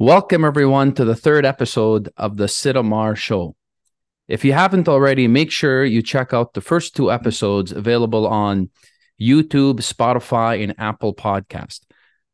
[0.00, 3.54] Welcome, everyone, to the third episode of the Sid Amar Show.
[4.28, 8.70] If you haven't already, make sure you check out the first two episodes available on
[9.20, 11.80] YouTube, Spotify, and Apple Podcast.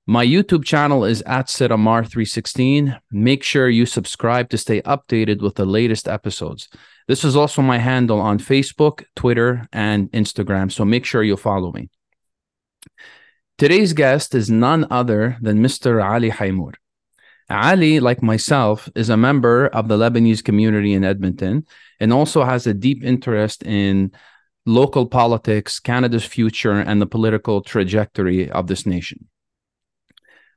[0.07, 5.43] My YouTube channel is at Sid Amar 316 Make sure you subscribe to stay updated
[5.43, 6.69] with the latest episodes.
[7.09, 11.73] This is also my handle on Facebook, Twitter, and Instagram, so make sure you follow
[11.73, 11.91] me.
[13.59, 16.01] Today's guest is none other than Mr.
[16.01, 16.75] Ali Haymour.
[17.49, 21.67] Ali, like myself, is a member of the Lebanese community in Edmonton
[22.01, 24.13] and also has a deep interest in
[24.67, 29.29] local politics, Canada's future, and the political trajectory of this nation.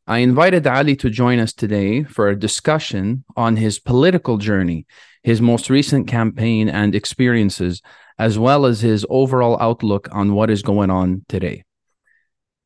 [0.08, 4.88] I invited Ali to join us today for a discussion on his political journey,
[5.22, 7.84] his most recent campaign and experiences,
[8.18, 11.64] as well as his overall outlook on what is going on today.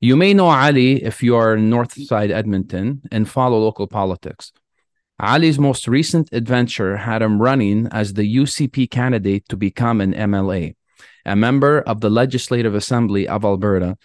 [0.03, 4.51] You may know Ali if you are in Northside Edmonton and follow local politics.
[5.17, 10.75] Ali's most recent adventure had him running as the UCP candidate to become an MLA,
[11.25, 13.97] a member of the Legislative Assembly of Alberta,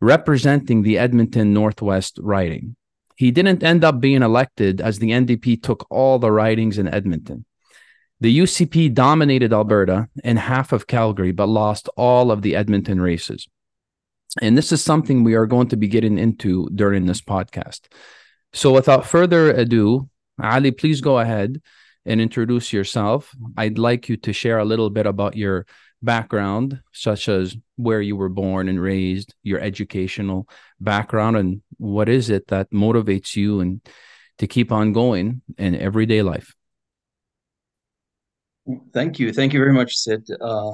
[0.00, 2.74] representing the Edmonton Northwest riding.
[3.14, 7.44] He didn't end up being elected as the NDP took all the ridings in Edmonton.
[8.18, 13.46] The UCP dominated Alberta and half of Calgary, but lost all of the Edmonton races.
[14.42, 17.82] And this is something we are going to be getting into during this podcast.
[18.52, 20.08] So, without further ado,
[20.42, 21.60] Ali, please go ahead
[22.04, 23.34] and introduce yourself.
[23.56, 25.66] I'd like you to share a little bit about your
[26.02, 30.48] background, such as where you were born and raised, your educational
[30.80, 33.80] background, and what is it that motivates you and
[34.38, 36.54] to keep on going in everyday life.
[38.92, 39.32] Thank you.
[39.32, 40.28] Thank you very much, Sid.
[40.40, 40.72] Uh,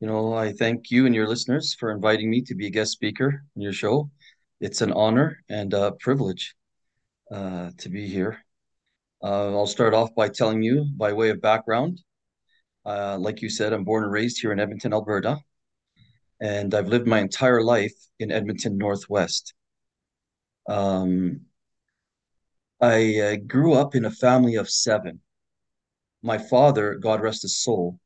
[0.00, 2.92] you know, I thank you and your listeners for inviting me to be a guest
[2.92, 4.10] speaker on your show.
[4.60, 6.54] It's an honor and a privilege
[7.32, 8.38] uh, to be here.
[9.22, 12.00] Uh, I'll start off by telling you, by way of background,
[12.84, 15.38] uh, like you said, I'm born and raised here in Edmonton, Alberta,
[16.40, 19.54] and I've lived my entire life in Edmonton Northwest.
[20.68, 21.40] Um,
[22.80, 25.20] I uh, grew up in a family of seven.
[26.22, 27.98] My father, God rest his soul,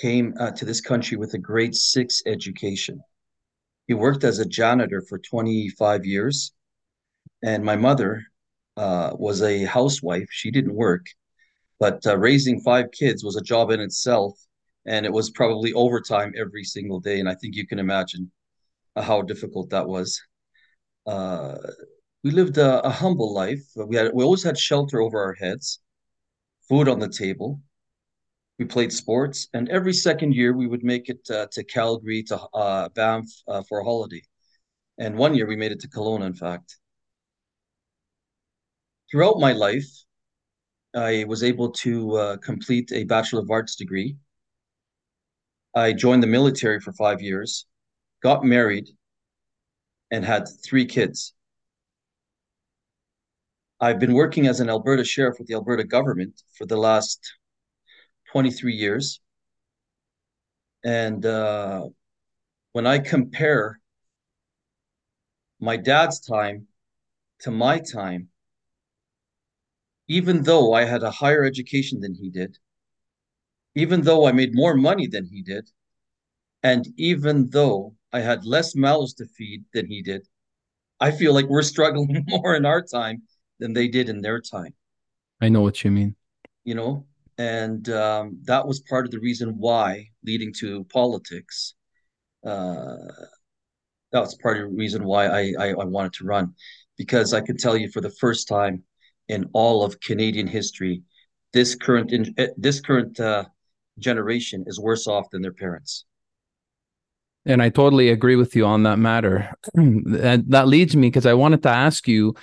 [0.00, 3.02] came uh, to this country with a grade six education.
[3.86, 6.52] He worked as a janitor for 25 years.
[7.42, 8.22] And my mother
[8.76, 10.28] uh, was a housewife.
[10.30, 11.06] She didn't work,
[11.78, 14.38] but uh, raising five kids was a job in itself.
[14.86, 17.20] And it was probably overtime every single day.
[17.20, 18.30] And I think you can imagine
[18.96, 20.20] uh, how difficult that was.
[21.06, 21.56] Uh,
[22.22, 23.64] we lived a, a humble life.
[23.76, 25.80] We had we always had shelter over our heads,
[26.68, 27.60] food on the table,
[28.60, 32.38] we played sports, and every second year we would make it uh, to Calgary to
[32.52, 34.22] uh, Banff uh, for a holiday.
[34.98, 36.76] And one year we made it to Kelowna, in fact.
[39.10, 39.88] Throughout my life,
[40.94, 44.18] I was able to uh, complete a Bachelor of Arts degree.
[45.74, 47.64] I joined the military for five years,
[48.22, 48.90] got married,
[50.10, 51.32] and had three kids.
[53.80, 57.39] I've been working as an Alberta sheriff with the Alberta government for the last
[58.32, 59.20] 23 years.
[60.84, 61.88] And uh,
[62.72, 63.80] when I compare
[65.60, 66.66] my dad's time
[67.40, 68.28] to my time,
[70.08, 72.58] even though I had a higher education than he did,
[73.74, 75.70] even though I made more money than he did,
[76.62, 80.26] and even though I had less mouths to feed than he did,
[81.00, 83.22] I feel like we're struggling more in our time
[83.58, 84.74] than they did in their time.
[85.40, 86.16] I know what you mean.
[86.64, 87.06] You know,
[87.40, 91.74] and um, that was part of the reason why leading to politics
[92.44, 92.96] uh,
[94.12, 96.54] that was part of the reason why I, I, I wanted to run.
[96.98, 98.82] Because i could tell you for the first time
[99.28, 101.02] in all of canadian history
[101.54, 103.44] this current in, eh, this current uh,
[103.98, 106.04] generation is worse off than their parents.
[107.46, 109.50] And i totally agree with you on that matter.
[109.74, 112.34] And that leads me because i wanted to ask you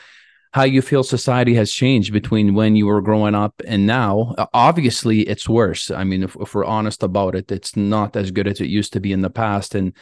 [0.57, 4.33] how you feel society has changed between when you were growing up and now.
[4.56, 5.92] Obviously, it's worse.
[5.92, 8.92] I mean, if, if we're honest about it, it's not as good as it used
[8.94, 9.75] to be in the past.
[9.75, 9.94] And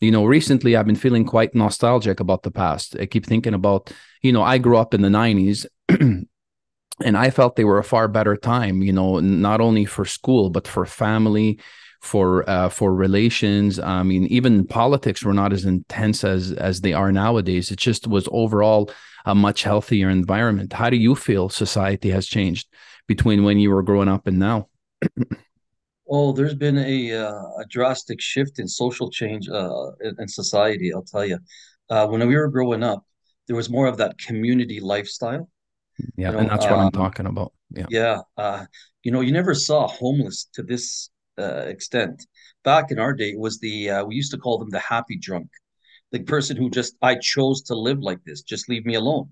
[0.00, 2.96] you know, recently I've been feeling quite nostalgic about the past.
[2.98, 3.92] I keep thinking about,
[4.22, 8.08] you know, I grew up in the 90s and I felt they were a far
[8.08, 11.60] better time, you know, not only for school, but for family,
[12.00, 13.78] for uh, for relations.
[13.78, 17.70] I mean, even politics were not as intense as as they are nowadays.
[17.70, 18.90] It just was overall
[19.24, 20.72] a much healthier environment.
[20.72, 22.68] How do you feel society has changed
[23.06, 24.68] between when you were growing up and now?
[26.06, 30.92] well, there's been a, uh, a drastic shift in social change uh, in, in, society.
[30.92, 31.38] I'll tell you.
[31.88, 33.04] Uh, when we were growing up,
[33.46, 35.48] there was more of that community lifestyle.
[36.16, 37.52] Yeah, You know, and that's what I'm um, talking about.
[37.70, 37.86] Yeah.
[37.88, 38.64] yeah, uh,
[39.02, 42.26] you know, you never saw homeless to this uh, extent.
[42.64, 45.16] Back in our day, it was the uh, we used to call them the happy
[45.16, 45.48] drunk,
[46.12, 49.30] the person who just I chose to live like this, just leave me alone.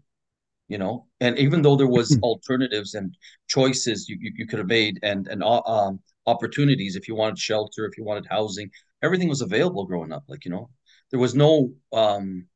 [0.68, 3.16] You know, and even though there was alternatives and
[3.48, 7.38] choices you, you, you could have made and and uh, um, opportunities if you wanted
[7.38, 8.70] shelter, if you wanted housing,
[9.02, 10.24] everything was available growing up.
[10.28, 10.68] Like you know,
[11.10, 12.46] there was no um,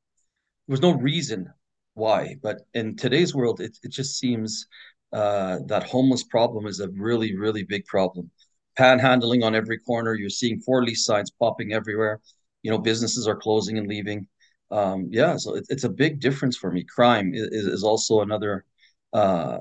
[0.67, 1.53] there was no reason
[1.95, 2.37] why.
[2.43, 4.67] But in today's world, it, it just seems
[5.13, 8.31] uh, that homeless problem is a really, really big problem.
[8.79, 10.15] Panhandling on every corner.
[10.15, 12.21] You're seeing for lease signs popping everywhere.
[12.63, 14.27] You know, businesses are closing and leaving.
[14.71, 16.85] Um, yeah, so it, it's a big difference for me.
[16.85, 18.65] Crime is, is also another
[19.13, 19.59] uh,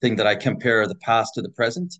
[0.00, 1.94] thing that I compare the past to the present.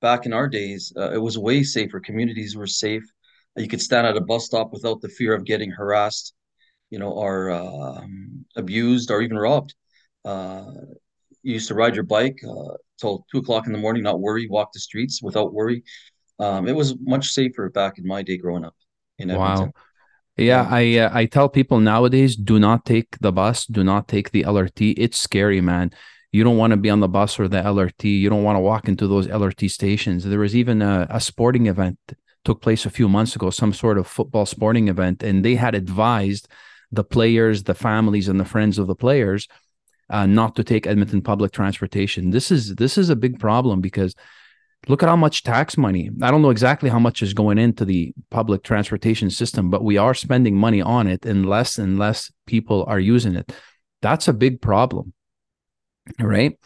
[0.00, 2.00] Back in our days, uh, it was way safer.
[2.00, 3.04] Communities were safe.
[3.56, 6.34] You could stand at a bus stop without the fear of getting harassed
[6.90, 8.06] you know, or uh,
[8.56, 9.74] abused or even robbed.
[10.24, 10.66] Uh,
[11.42, 14.46] you used to ride your bike uh, till two o'clock in the morning, not worry,
[14.48, 15.82] walk the streets without worry.
[16.38, 18.74] Um, it was much safer back in my day growing up
[19.18, 19.52] in Wow.
[19.52, 19.72] Edmonton.
[20.36, 20.68] Yeah, Yeah.
[20.70, 24.44] I uh, I tell people nowadays do not take the bus, do not take the
[24.44, 24.94] LRT.
[24.96, 25.90] It's scary, man.
[26.32, 28.04] You don't want to be on the bus or the LRT.
[28.04, 30.24] You don't want to walk into those LRT stations.
[30.24, 31.98] There was even a, a sporting event
[32.44, 35.74] took place a few months ago, some sort of football sporting event, and they had
[35.74, 36.48] advised
[36.92, 39.48] the players, the families, and the friends of the players
[40.10, 42.30] uh, not to take Edmonton public transportation.
[42.30, 44.14] This is this is a big problem because
[44.88, 46.10] look at how much tax money.
[46.22, 49.96] I don't know exactly how much is going into the public transportation system, but we
[49.96, 53.52] are spending money on it, and less and less people are using it.
[54.02, 55.12] That's a big problem,
[56.20, 56.58] right?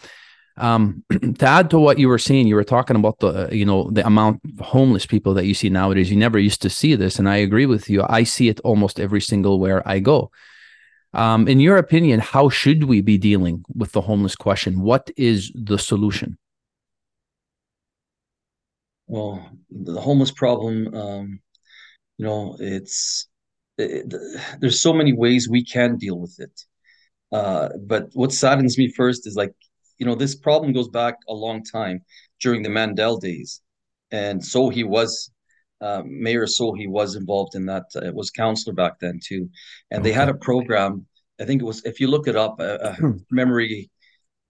[0.57, 1.05] Um,
[1.39, 3.91] to add to what you were saying, you were talking about the uh, you know
[3.91, 6.11] the amount of homeless people that you see nowadays.
[6.11, 8.05] You never used to see this, and I agree with you.
[8.09, 10.31] I see it almost every single where I go.
[11.15, 14.81] Um, in your opinion, how should we be dealing with the homeless question?
[14.81, 16.37] What is the solution?
[19.09, 21.41] Well, the homeless problem, um,
[22.19, 23.29] you know, it's
[23.79, 24.13] it,
[24.61, 26.61] there's so many ways we can deal with it.
[27.33, 29.55] Uh, but what saddens me first is like,
[29.99, 32.03] you know, this problem goes back a long time
[32.41, 33.63] during the Mandel days.
[34.11, 35.31] And so he was,
[35.81, 37.85] uh, Mayor So he was involved in that.
[37.95, 39.49] Uh, it was counselor back then too.
[39.91, 41.07] And they had a program.
[41.41, 42.97] I think it was, if you look it up, uh, uh,
[43.31, 43.91] memory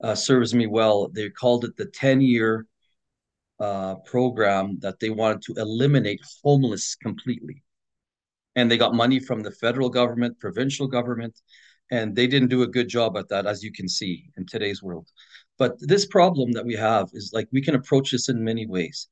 [0.02, 1.08] uh, serves me well.
[1.08, 2.66] They called it the 10 year
[3.60, 7.62] uh, program that they wanted to eliminate homeless completely
[8.58, 11.40] and they got money from the federal government, provincial government,
[11.93, 14.82] and they didn't do a good job at that, as you can see in today's
[14.82, 15.08] world.
[15.58, 19.08] But this problem that we have is like we can approach this in many ways.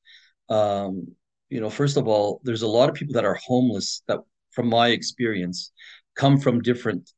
[0.49, 1.07] Um,
[1.49, 4.19] you know, first of all, there's a lot of people that are homeless that,
[4.51, 5.71] from my experience,
[6.17, 7.13] come from different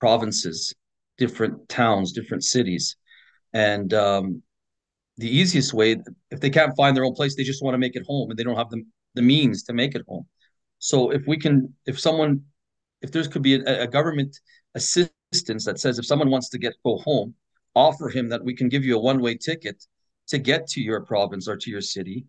[0.00, 0.74] provinces,
[1.16, 2.96] different towns, different cities,
[3.52, 4.42] and um,
[5.22, 5.96] the easiest way,
[6.34, 8.36] if they can't find their own place, they just want to make it home, and
[8.38, 8.82] they don't have the
[9.14, 10.26] the means to make it home.
[10.78, 11.54] So if we can,
[11.86, 12.42] if someone,
[13.02, 14.32] if there could be a, a government
[14.74, 17.34] assistance that says if someone wants to get go home,
[17.74, 19.78] offer him that we can give you a one way ticket
[20.28, 22.26] to get to your province or to your city,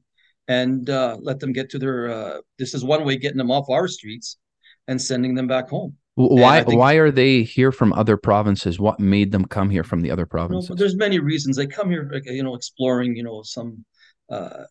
[0.48, 2.00] and uh, let them get to their.
[2.18, 4.38] Uh, this is one way getting them off our streets
[4.88, 5.98] and sending them back home.
[6.16, 8.80] Why think why are they here from other provinces?
[8.80, 10.76] What made them come here from the other you know, provinces?
[10.78, 13.84] there's many reasons they come here, you know, exploring, you know, some
[14.30, 14.66] uh,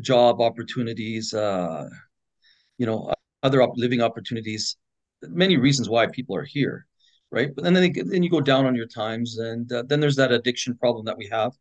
[0.00, 1.88] job opportunities, uh,
[2.78, 3.12] you know,
[3.42, 4.76] other op- living opportunities,
[5.22, 6.86] many reasons why people are here,
[7.30, 7.54] right?
[7.54, 10.32] But then they, then you go down on your times, and uh, then there's that
[10.32, 11.52] addiction problem that we have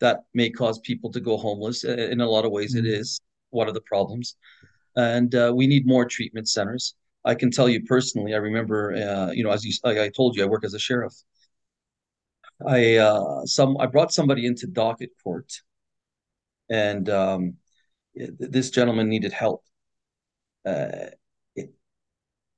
[0.00, 1.82] that may cause people to go homeless.
[1.84, 2.98] In a lot of ways, it Mm.
[3.00, 3.20] is
[3.50, 4.36] one of the problems,
[4.96, 6.94] and uh, we need more treatment centers.
[7.24, 10.36] I can tell you personally, I remember, uh, you know, as you, like I told
[10.36, 11.14] you, I work as a sheriff.
[12.66, 15.52] I uh, some I brought somebody into docket court,
[16.70, 17.54] and um,
[18.14, 19.64] this gentleman needed help.
[20.64, 21.10] Uh,
[21.56, 21.72] it,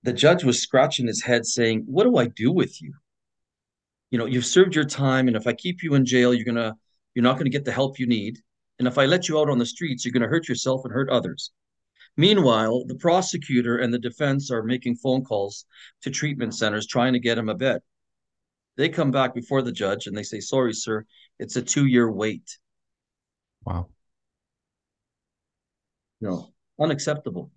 [0.02, 2.94] the judge was scratching his head saying, What do I do with you?
[4.10, 6.76] You know, you've served your time, and if I keep you in jail, you're gonna
[7.14, 8.38] you're not gonna get the help you need.
[8.78, 11.08] And if I let you out on the streets, you're gonna hurt yourself and hurt
[11.10, 11.50] others.
[12.16, 15.66] Meanwhile, the prosecutor and the defense are making phone calls
[16.02, 17.82] to treatment centers trying to get him a bed.
[18.76, 21.04] They come back before the judge and they say, Sorry, sir,
[21.38, 22.58] it's a two-year wait.
[23.64, 23.88] Wow.
[26.20, 27.50] No, unacceptable.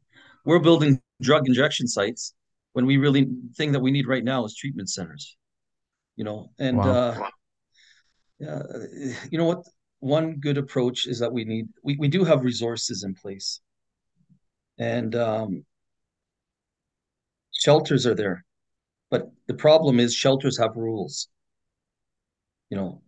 [0.46, 2.34] We're building drug injection sites
[2.74, 5.38] when we really thing that we need right now is treatment centers.
[6.16, 6.92] You know, and Wow.
[6.92, 7.30] uh,
[8.40, 8.62] Yeah,
[9.32, 9.66] you know what?
[10.00, 13.60] One good approach is that we need we, we do have resources in place,
[14.80, 15.66] and um,
[17.52, 18.46] shelters are there.
[19.12, 21.28] But the problem is shelters have rules.
[22.70, 23.02] You know,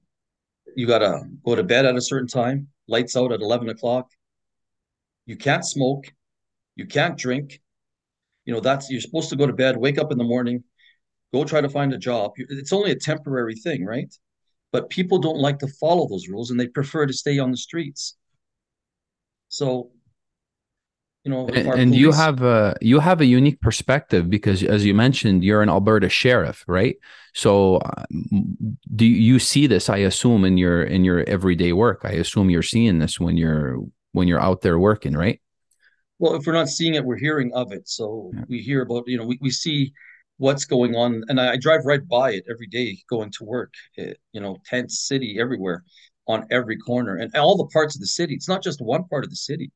[0.76, 4.10] you gotta go to bed at a certain time, lights out at 11 o'clock.
[5.26, 6.12] You can't smoke,
[6.76, 7.62] you can't drink.
[8.46, 10.64] You know, that's you're supposed to go to bed, wake up in the morning,
[11.32, 12.32] go try to find a job.
[12.38, 14.14] It's only a temporary thing, right?
[14.72, 17.58] But people don't like to follow those rules and they prefer to stay on the
[17.58, 18.18] streets.
[19.50, 19.92] So
[21.24, 24.94] you know and, and you have a you have a unique perspective because as you
[24.94, 26.98] mentioned you're an alberta sheriff right?
[27.34, 32.02] So um, do you see this i assume in your in your everyday work?
[32.04, 33.78] I assume you're seeing this when you're
[34.14, 35.40] when you're out there working right?
[36.18, 37.88] Well if we're not seeing it we're hearing of it.
[37.88, 38.44] So yeah.
[38.50, 39.94] we hear about you know we, we see
[40.38, 41.24] what's going on.
[41.28, 44.42] And I, I drive right by it every day going to work it, eh, you
[44.42, 45.84] know tent city everywhere
[46.28, 47.18] on every corner.
[47.18, 49.72] And all the parts of the city it's not just one part of the city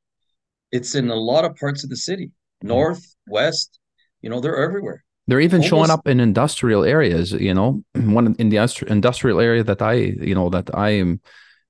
[0.76, 3.80] it's in a lot of parts of the city, north, west.
[4.22, 5.04] You know, they're everywhere.
[5.28, 5.70] They're even Almost.
[5.70, 7.32] showing up in industrial areas.
[7.32, 9.94] You know, one in the industrial area that I,
[10.30, 11.22] you know, that I am,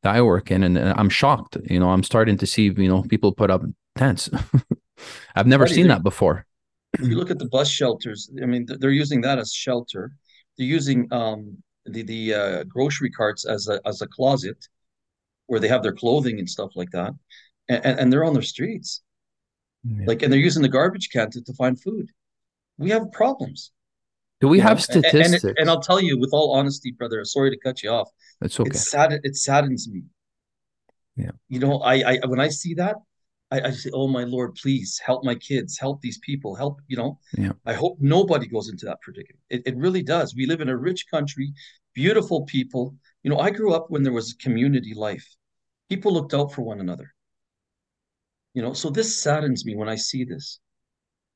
[0.03, 1.57] that I work in, and I'm shocked.
[1.69, 3.63] You know, I'm starting to see, you know, people put up
[3.95, 4.29] tents.
[5.35, 6.45] I've never seen that before.
[6.97, 10.13] If you look at the bus shelters, I mean, they're using that as shelter.
[10.57, 14.59] They're using um, the the uh, grocery carts as a as a closet,
[15.47, 17.11] where they have their clothing and stuff like that
[17.67, 19.01] and, and they're on their streets.
[19.83, 20.05] Yeah.
[20.07, 22.09] Like, and they're using the garbage can to, to find food.
[22.77, 23.71] We have problems.
[24.41, 24.81] Do we have know?
[24.81, 25.43] statistics?
[25.43, 27.23] And, and, and, I'll tell you, with all honesty, brother.
[27.23, 28.09] Sorry to cut you off.
[28.41, 28.69] That's okay.
[28.69, 29.19] It sad.
[29.23, 30.03] It saddens me.
[31.15, 31.31] Yeah.
[31.47, 32.97] You know, I, I when I see that,
[33.49, 36.97] I, I say, "Oh my Lord, please help my kids, help these people, help." You
[36.97, 37.19] know.
[37.37, 37.53] Yeah.
[37.65, 39.39] I hope nobody goes into that predicament.
[39.49, 40.35] It, it really does.
[40.35, 41.53] We live in a rich country,
[41.93, 42.93] beautiful people.
[43.23, 45.25] You know, I grew up when there was community life.
[45.87, 47.14] People looked out for one another
[48.55, 50.59] you know so this saddens me when i see this.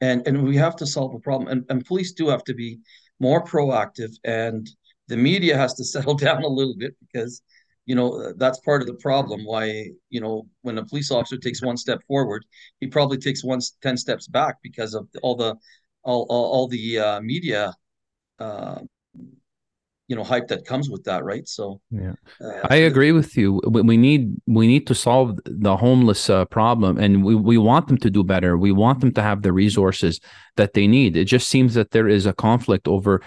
[0.01, 1.49] And and we have to solve a problem.
[1.51, 2.79] And, and police do have to be
[3.19, 4.67] more proactive and
[5.09, 7.41] the media has to settle down a little bit because
[7.85, 9.63] you know that's part of the problem why
[10.09, 12.45] you know when a police officer takes one step forward
[12.79, 15.55] he probably takes one 10 steps back because of all the
[16.03, 17.73] all all, all the uh, media
[18.39, 18.79] uh,
[20.09, 21.47] you know hype that comes with that right?
[21.47, 22.13] So yeah.
[22.41, 23.61] uh, i agree with you.
[23.69, 27.99] We need we need to solve the homeless uh, problem and we, we want them
[27.99, 28.57] to do better.
[28.57, 30.19] We want them to have the resources
[30.57, 31.15] that they need.
[31.15, 33.21] It just seems that there is a conflict over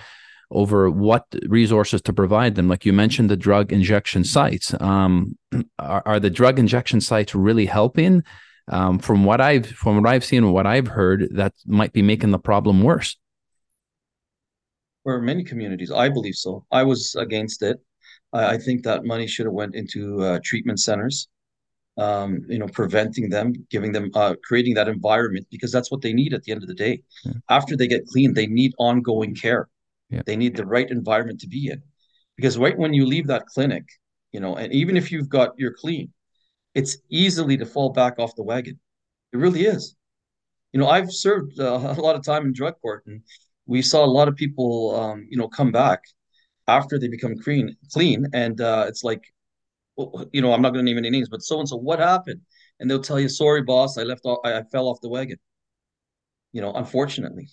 [0.50, 2.68] over what resources to provide them.
[2.68, 4.74] Like you mentioned the drug injection sites.
[4.80, 5.38] Um,
[5.78, 8.24] are, are the drug injection sites really helping?
[8.68, 12.00] Um, from what i've from what i've seen and what i've heard that might be
[12.00, 13.16] making the problem worse
[15.02, 15.90] for many communities.
[15.90, 16.64] I believe so.
[16.70, 17.78] I was against it.
[18.32, 21.28] I, I think that money should have went into uh, treatment centers.
[21.98, 26.14] Um, you know, preventing them, giving them, uh, creating that environment because that's what they
[26.14, 27.02] need at the end of the day.
[27.22, 27.32] Yeah.
[27.50, 29.68] After they get clean, they need ongoing care.
[30.08, 30.22] Yeah.
[30.24, 31.82] They need the right environment to be in
[32.36, 33.84] because right when you leave that clinic,
[34.32, 36.12] you know, and even if you've got you're clean,
[36.74, 38.78] it's easily to fall back off the wagon.
[39.32, 39.94] It really is.
[40.72, 43.22] You know, I've served uh, a lot of time in drug court, and
[43.66, 46.02] we saw a lot of people, um, you know, come back
[46.68, 49.22] after they become clean, clean, and uh, it's like,
[50.32, 52.40] you know, I'm not going to name any names, but so and so, what happened?
[52.80, 55.38] And they'll tell you, "Sorry, boss, I left, off, I, I fell off the wagon."
[56.52, 57.48] You know, unfortunately,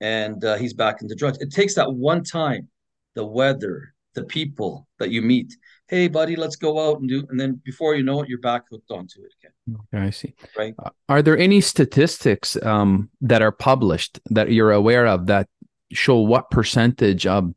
[0.00, 1.38] and uh, he's back into drugs.
[1.40, 2.68] It takes that one time,
[3.14, 5.56] the weather, the people that you meet.
[5.88, 8.64] Hey, buddy, let's go out and do, and then before you know it, you're back
[8.70, 9.80] hooked onto it again.
[9.92, 10.34] Okay, I see.
[10.56, 10.74] Right.
[10.78, 15.48] Uh, are there any statistics um, that are published that you're aware of that
[15.92, 17.52] show what percentage of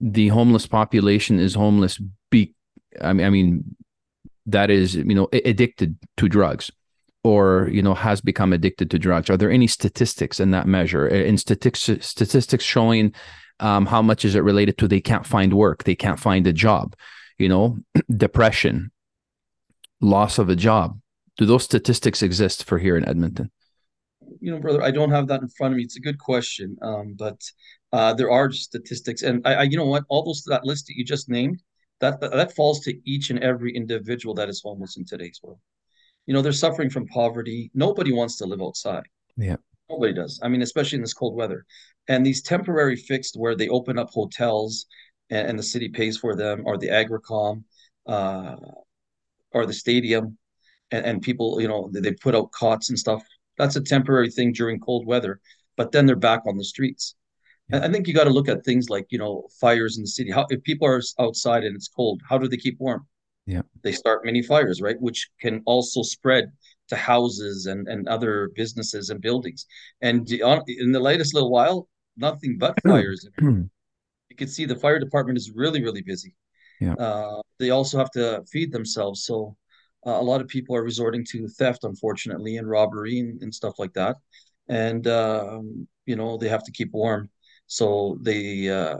[0.00, 2.00] the homeless population is homeless?
[2.30, 2.54] Be,
[3.00, 3.76] I mean, I mean,
[4.46, 6.70] that is, you know, addicted to drugs
[7.24, 11.08] or you know has become addicted to drugs are there any statistics in that measure
[11.08, 13.14] in statistics statistics showing
[13.60, 16.52] um, how much is it related to they can't find work they can't find a
[16.52, 16.94] job
[17.38, 17.78] you know
[18.16, 18.90] depression
[20.00, 21.00] loss of a job.
[21.38, 23.50] Do those statistics exist for here in edmonton?
[24.40, 25.84] You know brother i don't have that in front of me.
[25.84, 27.40] It's a good question um, but
[27.94, 29.22] uh, there are statistics.
[29.22, 30.02] And I, I, you know what?
[30.08, 31.62] All those that list that you just named
[32.00, 35.60] that, that that falls to each and every individual that is homeless in today's world.
[36.26, 37.70] You know they're suffering from poverty.
[37.72, 39.04] Nobody wants to live outside.
[39.36, 39.56] Yeah.
[39.88, 40.40] Nobody does.
[40.42, 41.64] I mean, especially in this cold weather.
[42.08, 44.86] And these temporary fixed where they open up hotels
[45.30, 47.64] and, and the city pays for them, or the Agricom,
[48.06, 48.56] uh,
[49.52, 50.36] or the stadium,
[50.90, 53.22] and, and people, you know, they, put out cots and stuff.
[53.56, 55.40] That's a temporary thing during cold weather,
[55.76, 57.14] but then they're back on the streets.
[57.72, 60.30] I think you got to look at things like you know fires in the city.
[60.30, 63.06] How if people are outside and it's cold, how do they keep warm?
[63.46, 65.00] Yeah, they start many fires, right?
[65.00, 66.52] Which can also spread
[66.88, 69.66] to houses and, and other businesses and buildings.
[70.02, 73.28] And in the latest little while, nothing but fires.
[73.40, 76.34] you can see the fire department is really, really busy.
[76.80, 76.94] Yeah.
[76.94, 79.24] Uh, they also have to feed themselves.
[79.24, 79.56] So
[80.06, 83.78] uh, a lot of people are resorting to theft, unfortunately, and robbery and, and stuff
[83.78, 84.16] like that.
[84.68, 87.28] And um, you know they have to keep warm,
[87.66, 88.98] so they uh,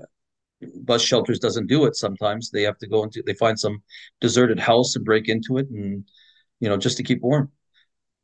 [0.83, 1.97] bus shelters doesn't do it.
[1.97, 3.83] Sometimes they have to go into they find some
[4.21, 6.04] deserted house and break into it, and
[6.61, 7.50] you know just to keep warm.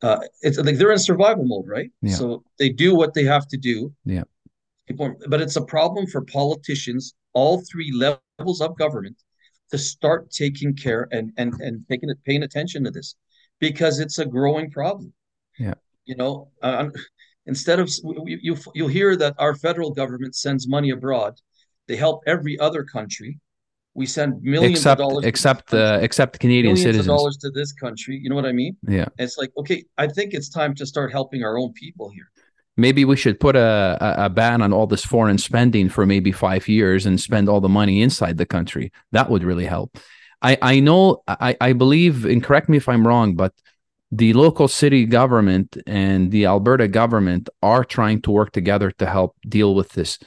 [0.01, 1.91] Uh, it's like they're in survival mode, right?
[2.01, 2.15] Yeah.
[2.15, 3.93] So they do what they have to do.
[4.05, 4.23] Yeah.
[5.27, 9.17] But it's a problem for politicians, all three levels of government,
[9.71, 13.15] to start taking care and and and taking it paying attention to this
[13.59, 15.13] because it's a growing problem.
[15.59, 15.75] Yeah.
[16.05, 16.89] you know uh,
[17.45, 21.33] instead of you, you you'll hear that our federal government sends money abroad.
[21.87, 23.39] They help every other country.
[23.93, 27.07] We send millions except of dollars except uh, except Canadian millions citizens.
[27.07, 28.15] of dollars to this country.
[28.21, 28.77] You know what i mean?
[28.87, 29.07] Yeah.
[29.17, 32.29] and it's like okay i think it's time to start helping our own people here
[32.81, 36.31] Maybe we should put a, a, a ban on all this foreign spending for maybe
[36.31, 38.91] five years and spend all the money inside the country.
[39.11, 39.97] That would really help.
[40.41, 43.53] I, I know, I, I believe, and correct me if I'm wrong, but
[44.11, 49.37] the local city government and the Alberta government are trying to work together to help
[49.47, 50.17] deal with this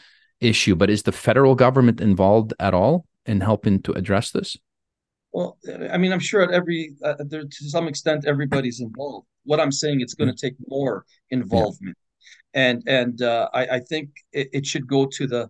[0.41, 0.77] issue.
[0.77, 4.57] But is the federal government involved at all in helping to address this?
[5.35, 5.59] well
[5.93, 9.73] i mean i'm sure at every uh, there to some extent everybody's involved what i'm
[9.73, 11.97] saying it's going to take more involvement
[12.55, 15.49] and and uh, I, I think it, it should go to the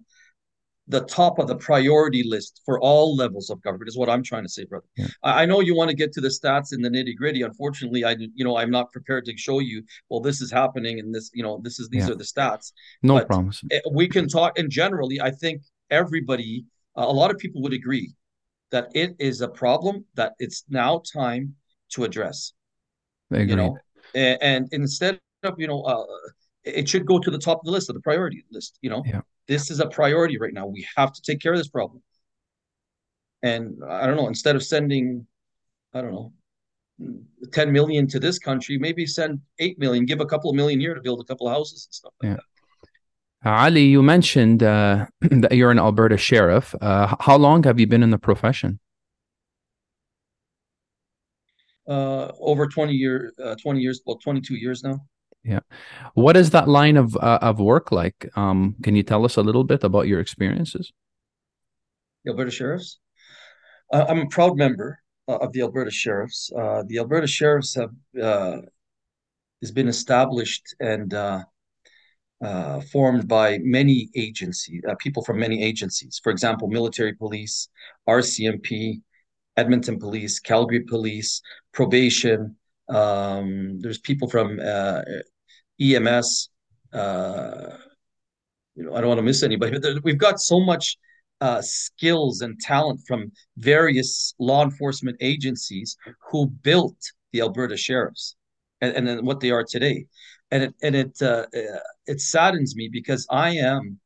[0.88, 4.42] the top of the priority list for all levels of government is what I'm trying
[4.42, 4.84] to say, brother.
[4.96, 5.06] Yeah.
[5.22, 7.40] I, I know you want to get to the stats and the nitty gritty.
[7.42, 9.82] Unfortunately, I you know I'm not prepared to show you.
[10.08, 12.12] Well, this is happening, and this you know this is these Yeah.
[12.12, 12.72] are the stats.
[13.02, 13.28] No But-.
[13.70, 16.64] Eh, We can talk, and generally, I think everybody,
[16.96, 18.12] uh, a lot of people would agree
[18.70, 21.54] that it is a problem that it's now time
[21.90, 22.52] to address
[23.48, 23.78] you know
[24.14, 26.04] and, and instead of you know uh,
[26.64, 29.02] it should go to the top of the list of the priority list you know
[29.06, 29.20] Yeah.
[29.48, 32.02] this is a priority right now we have to take care of this problem
[33.42, 35.26] and i don't know instead of sending
[35.92, 36.32] i don't know
[37.52, 40.94] 10 million to this country maybe send 8 million give a couple of million here
[40.94, 42.36] to build a couple of houses and stuff like Yeah.
[42.36, 42.44] that
[43.46, 46.74] Ali, you mentioned uh, that you're an Alberta sheriff.
[46.80, 48.80] Uh, how long have you been in the profession?
[51.86, 54.98] uh over 20 years, uh, 20 years well 22 years now
[55.44, 55.60] Yeah
[56.14, 58.30] what is that line of uh, of work like?
[58.36, 60.92] Um, can you tell us a little bit about your experiences?
[62.24, 62.98] the Alberta Sheriffs.
[63.92, 66.50] Uh, I'm a proud member uh, of the Alberta Sheriffs.
[66.56, 68.58] Uh, the Alberta Sheriffs have uh,
[69.60, 71.14] has been established and
[72.90, 76.20] formed by many agencies, people from many agencies.
[76.22, 77.68] For example, military police,
[78.08, 79.00] RCMP,
[79.56, 81.40] Edmonton Police, Calgary Police,
[81.72, 82.56] probation.
[82.88, 84.60] Um, there's people from
[85.80, 86.50] EMS.
[86.92, 87.76] Uh,
[88.74, 90.96] you know, I don't want to miss anybody, but we've got so much
[91.40, 95.96] uh, skills and talent from various law enforcement agencies
[96.30, 96.96] who built
[97.32, 98.36] the Alberta Sheriffs
[98.80, 100.06] and, and then what they are today.
[100.50, 103.98] And it and it uh, uh, it saddens me because I am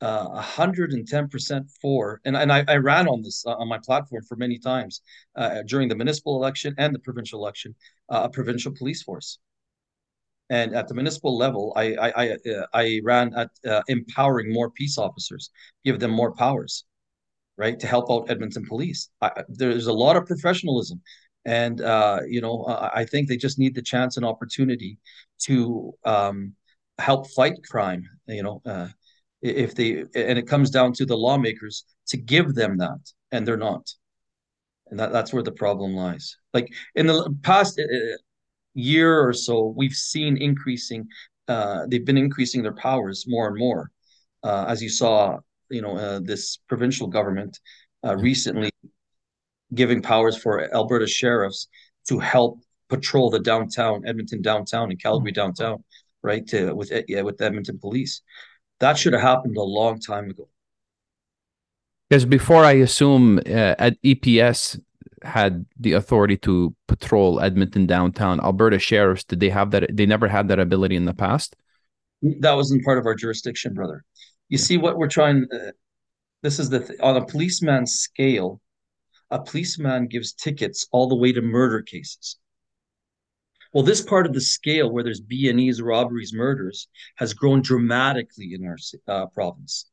[0.00, 4.58] uh, 110% for, and, and I, I ran on this on my platform for many
[4.58, 5.00] times
[5.36, 7.74] uh, during the municipal election and the provincial election,
[8.10, 9.38] uh, a provincial police force.
[10.50, 14.70] And at the municipal level, I I I, uh, I ran at uh, empowering more
[14.70, 15.50] peace officers,
[15.84, 16.84] give them more powers,
[17.56, 19.08] right, to help out Edmonton Police.
[19.22, 21.00] I, there's a lot of professionalism,
[21.44, 24.98] and uh, you know uh, I think they just need the chance and opportunity
[25.46, 26.54] to um,
[26.98, 28.04] help fight crime.
[28.26, 28.88] You know, uh,
[29.40, 33.00] if they and it comes down to the lawmakers to give them that,
[33.32, 33.90] and they're not,
[34.90, 36.36] and that, that's where the problem lies.
[36.52, 38.16] Like in the past uh,
[38.74, 41.08] year or so, we've seen increasing.
[41.48, 43.90] Uh, they've been increasing their powers more and more,
[44.42, 45.38] uh, as you saw.
[45.70, 47.58] You know, uh, this provincial government
[48.04, 48.70] uh, recently
[49.72, 51.68] giving powers for Alberta sheriffs
[52.08, 55.82] to help patrol the downtown Edmonton downtown and Calgary downtown,
[56.22, 56.46] right?
[56.48, 58.22] To with yeah, with Edmonton police.
[58.80, 60.48] That should have happened a long time ago.
[62.08, 64.78] Because before, I assume uh, at EPS
[65.24, 68.40] had the authority to patrol Edmonton downtown.
[68.40, 69.96] Alberta sheriffs did they have that?
[69.96, 71.56] They never had that ability in the past.
[72.22, 74.04] That wasn't part of our jurisdiction, brother.
[74.48, 75.46] You see what we're trying.
[75.52, 75.72] Uh,
[76.42, 78.60] this is the th- on a policeman's scale.
[79.30, 82.36] A policeman gives tickets all the way to murder cases.
[83.72, 88.64] Well, this part of the scale where there's B&Es, robberies, murders has grown dramatically in
[88.64, 88.76] our
[89.08, 89.90] uh, province.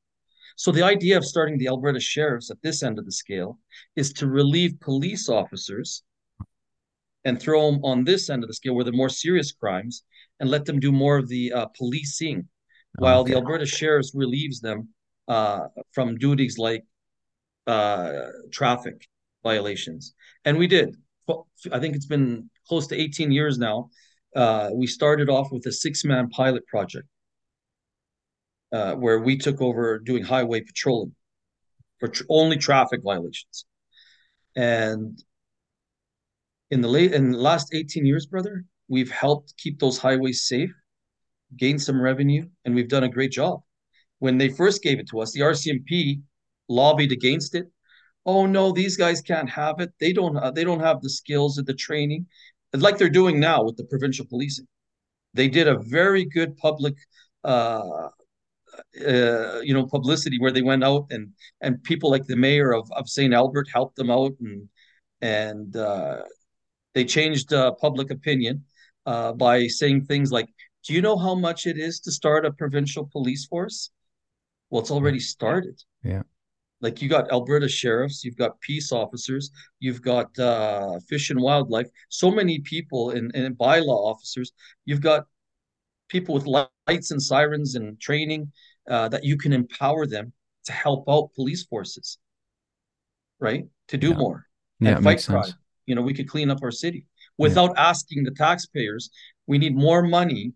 [0.56, 3.60] So the idea of starting the Alberta sheriffs at this end of the scale
[3.96, 6.04] is to relieve police officers
[7.24, 10.04] and throw them on this end of the scale where the more serious crimes
[10.40, 12.48] and let them do more of the uh, policing
[12.98, 13.32] while Okay.
[13.32, 14.90] the Alberta sheriffs relieves them
[15.28, 16.84] uh, from duties like
[17.68, 19.08] uh, traffic
[19.44, 20.14] violations,
[20.46, 20.96] and we did.
[21.72, 23.90] I think it's been close to 18 years now.
[24.36, 27.08] Uh, we started off with a six-man pilot project
[28.72, 31.14] uh, where we took over doing highway patrolling
[32.00, 33.66] for tr- only traffic violations,
[34.56, 35.22] and
[36.70, 40.72] in the late in the last 18 years, brother, we've helped keep those highways safe,
[41.58, 43.62] gain some revenue, and we've done a great job.
[44.20, 46.22] When they first gave it to us, the RCMP
[46.70, 47.66] lobbied against it.
[48.26, 49.92] Oh no, these guys can't have it.
[50.00, 50.38] They don't.
[50.38, 52.28] Uh, they don't have the skills or the training,
[52.74, 54.68] like they're doing now with the provincial policing.
[55.34, 56.96] They did a very good public,
[57.44, 58.10] uh,
[59.08, 62.90] uh, you know, publicity where they went out and and people like the mayor of
[62.94, 64.68] of Saint Albert helped them out and
[65.22, 66.22] and uh,
[66.94, 68.66] they changed uh, public opinion
[69.06, 70.50] uh, by saying things like,
[70.86, 73.92] "Do you know how much it is to start a provincial police force?"
[74.70, 75.82] Well, it's already started.
[76.04, 76.24] Yeah.
[76.82, 81.88] Like you got Alberta sheriffs, you've got peace officers, you've got uh, fish and wildlife.
[82.10, 84.52] So many people and in, in bylaw officers.
[84.86, 85.28] You've got
[86.10, 88.52] people with lights and sirens and training
[88.90, 90.34] uh, that you can empower them
[90.66, 92.18] to help out police forces,
[93.40, 93.66] right?
[93.90, 94.16] To do yeah.
[94.16, 94.48] more
[94.80, 95.44] yeah, and fight crime.
[95.44, 95.56] Sense.
[95.86, 97.06] You know, we could clean up our city
[97.38, 97.90] without yeah.
[97.90, 99.10] asking the taxpayers.
[99.48, 100.54] We need more money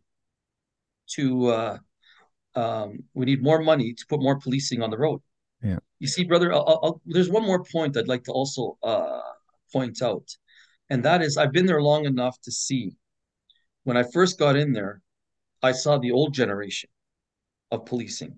[1.11, 1.47] to.
[1.47, 1.77] Uh,
[2.55, 5.21] um, we need more money to put more policing on the road.
[5.61, 5.79] Yeah.
[5.99, 9.19] You see, brother, I'll, I'll, there's one more point I'd like to also uh,
[9.73, 10.25] point out,
[10.89, 12.95] and that is I've been there long enough to see.
[13.83, 15.01] When I first got in there,
[15.61, 16.89] I saw the old generation
[17.71, 18.37] of policing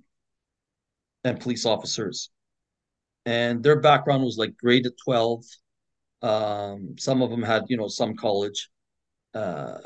[1.23, 2.29] and police officers,
[3.25, 5.43] and their background was like grade at twelve.
[6.21, 8.69] Um, some of them had, you know, some college,
[9.33, 9.77] uh,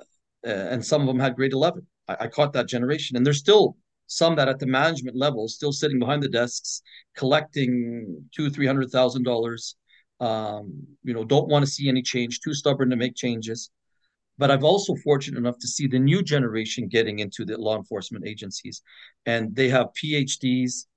[0.43, 1.88] and some of them had grade eleven.
[2.08, 3.77] I, I caught that generation, and there's still
[4.08, 6.82] some that at the management level still sitting behind the desks
[7.15, 9.75] collecting two three hundred thousand dollars
[10.19, 13.71] um, you know don't want to see any change too stubborn to make changes
[14.41, 18.25] but i've also fortunate enough to see the new generation getting into the law enforcement
[18.27, 18.82] agencies.
[19.27, 20.88] And they have phds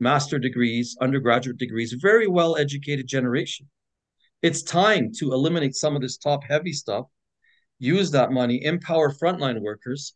[0.00, 3.70] master degrees undergraduate degrees very well educated generation.
[4.42, 7.06] It's time to eliminate some of this top heavy stuff
[7.78, 10.14] use that money empower frontline workers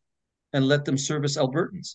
[0.52, 1.94] and let them service albertans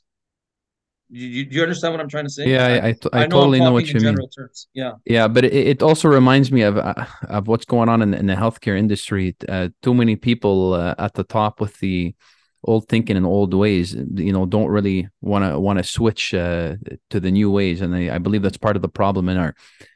[1.09, 2.49] you, do you understand what I'm trying to say?
[2.49, 4.15] Yeah, I, I, t- I, I know totally know what you mean.
[4.29, 4.67] Terms.
[4.73, 8.11] Yeah, yeah, but it, it also reminds me of uh, of what's going on in
[8.11, 9.35] the, in the healthcare industry.
[9.47, 12.15] Uh, too many people uh, at the top with the
[12.63, 16.75] old thinking and old ways, you know, don't really want to want to switch uh,
[17.09, 19.55] to the new ways, and I, I believe that's part of the problem in our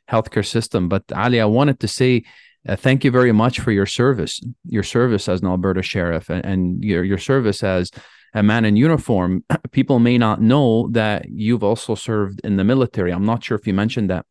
[0.10, 0.89] healthcare system.
[0.89, 2.24] But Ali, I wanted to say.
[2.67, 6.46] Uh, thank you very much for your service, your service as an Alberta sheriff, and,
[6.46, 7.91] and your your service as
[8.34, 13.12] a man in uniform, people may not know that you've also served in the military.
[13.12, 14.26] I'm not sure if you mentioned that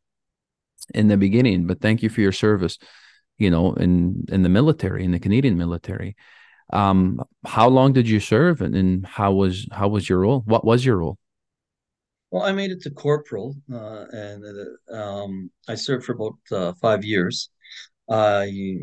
[0.94, 2.78] in the beginning, but thank you for your service,
[3.38, 6.16] you know, in in the military, in the Canadian military.
[6.72, 10.42] Um, how long did you serve and, and how was how was your role?
[10.46, 11.18] What was your role?
[12.30, 16.72] Well, I made it to corporal, uh, and uh, um, I served for about uh,
[16.80, 17.50] five years.
[18.10, 18.78] I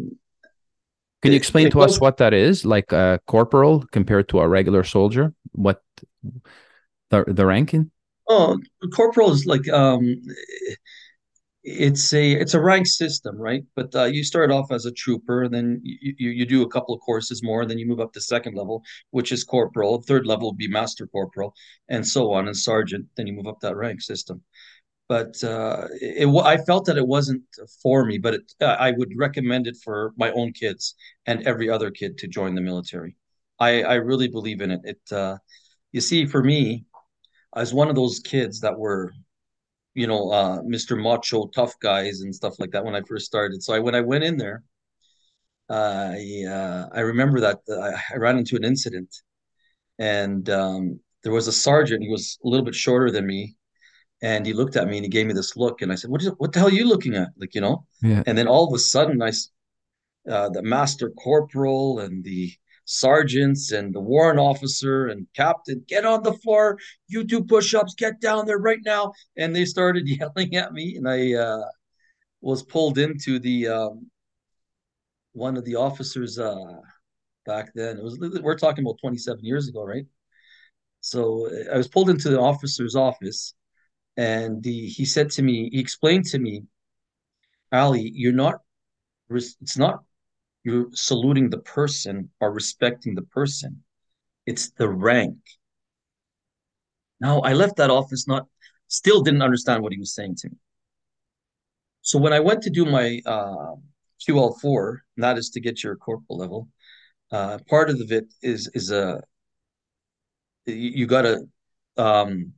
[1.23, 4.83] can you explain to us what that is, like a corporal compared to a regular
[4.83, 5.33] soldier?
[5.53, 5.81] What
[7.09, 7.91] the the ranking?
[8.27, 8.59] Oh,
[8.93, 10.21] corporal is like um,
[11.63, 13.63] it's a it's a rank system, right?
[13.73, 16.69] But uh, you start off as a trooper, and then you, you you do a
[16.69, 20.01] couple of courses more, and then you move up to second level, which is corporal.
[20.01, 21.53] Third level would be master corporal,
[21.87, 23.05] and so on, and sergeant.
[23.15, 24.43] Then you move up that rank system
[25.07, 27.43] but uh, it, I felt that it wasn't
[27.81, 28.17] for me.
[28.17, 32.27] But it, I would recommend it for my own kids and every other kid to
[32.27, 33.15] join the military.
[33.59, 34.81] I, I really believe in it.
[34.83, 35.37] It uh,
[35.91, 36.85] you see, for me,
[37.53, 39.13] I was one of those kids that were,
[39.93, 40.99] you know, uh, Mr.
[41.01, 43.61] Macho, tough guys and stuff like that when I first started.
[43.61, 44.63] So I, when I went in there,
[45.69, 49.15] I uh, I remember that I, I ran into an incident,
[49.99, 52.03] and um, there was a sergeant.
[52.03, 53.55] He was a little bit shorter than me,
[54.23, 56.21] and he looked at me and he gave me this look and i said what
[56.21, 57.29] is what the hell are you looking at?
[57.37, 57.85] Like you know?
[58.01, 58.23] Yeah.
[58.25, 59.31] and then all of a sudden i
[60.29, 62.51] uh, the master corporal and the
[62.85, 66.77] sergeants and the warrant officer and captain get on the floor.
[67.07, 67.95] You do push-ups.
[67.95, 69.13] Get down there right now.
[69.37, 71.65] And they started yelling at me and i uh,
[72.41, 74.09] was pulled into the um,
[75.33, 76.79] one of the officers uh,
[77.45, 77.97] back then.
[77.97, 80.05] It was we're talking about 27 years ago right?
[81.01, 83.53] So i was pulled into the officer's office
[84.17, 86.63] and the, he said to me, he explained to me,
[87.71, 88.61] Ali, you're not,
[89.29, 90.03] it's not
[90.63, 93.83] you're saluting the person or respecting the person.
[94.45, 95.37] It's the rank.
[97.19, 98.47] Now I left that office not
[98.87, 100.57] still didn't understand what he was saying to me.
[102.01, 103.75] So when I went to do my uh,
[104.27, 106.67] QL4, and that is to get your corporal level,
[107.31, 109.21] uh, part of it is is a
[110.65, 111.47] you, you got to
[111.97, 112.53] um,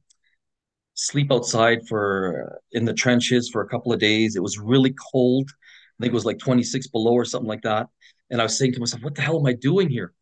[0.95, 4.35] sleep outside for in the trenches for a couple of days.
[4.35, 5.49] It was really cold.
[5.99, 7.87] I think it was like 26 below or something like that.
[8.31, 10.13] And I was saying to myself, what the hell am I doing here?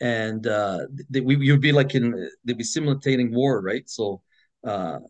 [0.00, 3.88] And uh, we you'd be like in they'd be simulating war, right?
[3.88, 4.22] So
[4.64, 5.00] uh,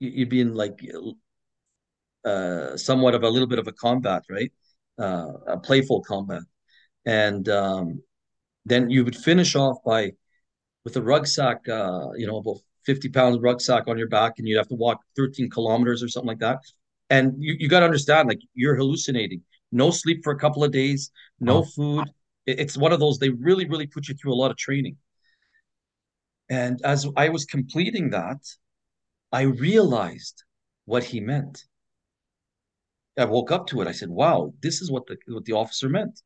[0.00, 0.80] you'd be in like
[2.24, 4.52] uh, somewhat of a little bit of a combat, right?
[4.98, 6.42] Uh, a playful combat,
[7.06, 8.02] and um,
[8.64, 10.12] then you would finish off by
[10.84, 14.56] with a rucksack, uh, you know, about 50 pounds rucksack on your back, and you'd
[14.56, 16.60] have to walk 13 kilometers or something like that.
[17.10, 19.42] And you, you got to understand, like you're hallucinating.
[19.70, 21.64] No sleep for a couple of days, no oh.
[21.64, 22.10] food.
[22.46, 24.96] It's one of those, they really, really put you through a lot of training.
[26.48, 28.38] And as I was completing that,
[29.32, 30.44] I realized
[30.86, 31.64] what he meant.
[33.18, 33.88] I woke up to it.
[33.88, 36.22] I said, "Wow, this is what the what the officer meant.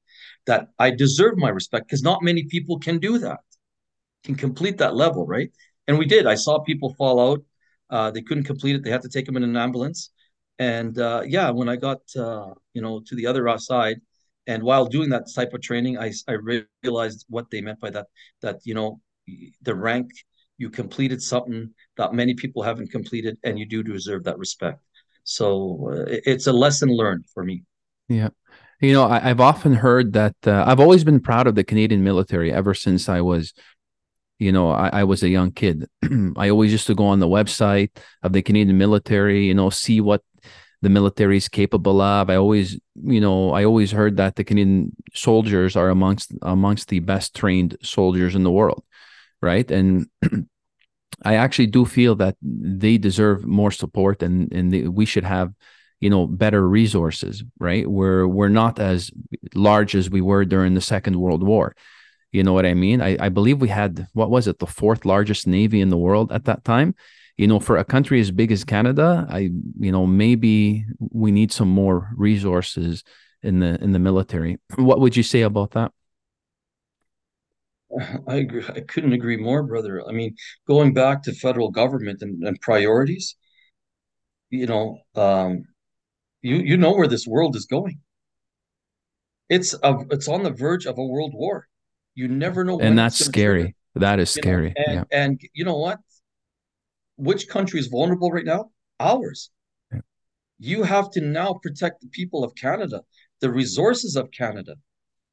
[0.46, 3.40] That I deserve my respect because not many people can do that,
[4.22, 5.50] can complete that level, right?
[5.88, 6.26] And we did.
[6.26, 7.42] I saw people fall out.
[7.90, 8.84] Uh, they couldn't complete it.
[8.84, 10.10] They had to take them in an ambulance.
[10.58, 14.00] And uh, yeah, when I got uh, you know to the other side,
[14.46, 16.36] and while doing that type of training, I I
[16.82, 18.06] realized what they meant by that.
[18.42, 19.00] That you know
[19.62, 20.10] the rank
[20.58, 24.80] you completed something that many people haven't completed, and you do deserve that respect.
[25.24, 27.64] So uh, it's a lesson learned for me.
[28.08, 28.28] Yeah.
[28.80, 32.02] You know, I, have often heard that uh, I've always been proud of the Canadian
[32.02, 33.52] military ever since I was,
[34.42, 35.88] you know, I, I was a young kid.
[36.36, 37.90] I always used to go on the website
[38.22, 40.22] of the Canadian military, you know, see what
[40.82, 42.28] the military is capable of.
[42.28, 46.98] I always, you know, I always heard that the Canadian soldiers are amongst amongst the
[46.98, 48.82] best trained soldiers in the world,
[49.40, 49.70] right?
[49.70, 50.08] And
[51.22, 55.52] I actually do feel that they deserve more support and and they, we should have
[56.00, 59.12] you know better resources right we're we're not as
[59.54, 61.76] large as we were during the second world war
[62.32, 65.04] you know what i mean I, I believe we had what was it the fourth
[65.04, 66.94] largest navy in the world at that time
[67.36, 71.52] you know for a country as big as canada i you know maybe we need
[71.52, 73.04] some more resources
[73.42, 75.92] in the in the military what would you say about that
[78.26, 78.64] I agree.
[78.68, 80.02] I couldn't agree more, brother.
[80.08, 83.36] I mean, going back to federal government and, and priorities,
[84.50, 85.64] you know, um,
[86.42, 88.00] you you know where this world is going.
[89.48, 91.68] It's a, it's on the verge of a world war.
[92.14, 92.78] You never know.
[92.80, 93.62] And that's scary.
[93.62, 93.76] Trigger.
[93.94, 94.74] That is you scary.
[94.76, 95.04] And, yeah.
[95.12, 95.98] and you know what?
[97.16, 98.70] Which country is vulnerable right now?
[99.00, 99.50] Ours.
[99.92, 100.00] Yeah.
[100.58, 103.02] You have to now protect the people of Canada,
[103.40, 104.76] the resources of Canada.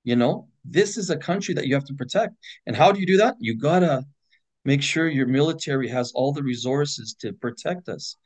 [0.04, 2.36] You know, this is a country that you have to protect.
[2.66, 3.36] And how do you do that?
[3.40, 4.06] You gotta
[4.66, 8.18] make sure your military has all the resources to protect us.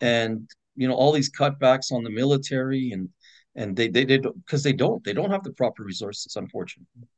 [0.00, 3.08] And you know, all these cutbacks on the military and
[3.54, 7.08] and they they did because they don't they don't have the proper resources, unfortunately.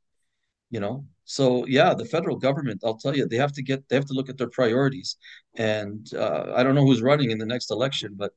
[0.69, 3.95] You know, so yeah, the federal government, I'll tell you, they have to get they
[3.95, 5.17] have to look at their priorities.
[5.55, 8.31] And uh, I don't know who's running in the next election, but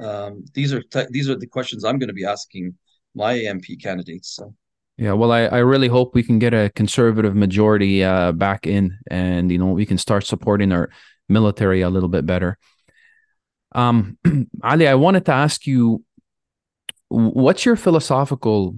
[0.00, 2.74] um, these are these are the questions I'm going to be asking
[3.14, 4.34] my MP candidates.
[4.34, 4.54] So.
[4.96, 8.98] Yeah, well, I, I really hope we can get a conservative majority uh, back in,
[9.10, 10.90] and you know we can start supporting our
[11.28, 12.56] military a little bit better.
[13.74, 14.16] Um,
[14.62, 16.04] Ali, I wanted to ask you,
[17.08, 18.74] what's your philosophical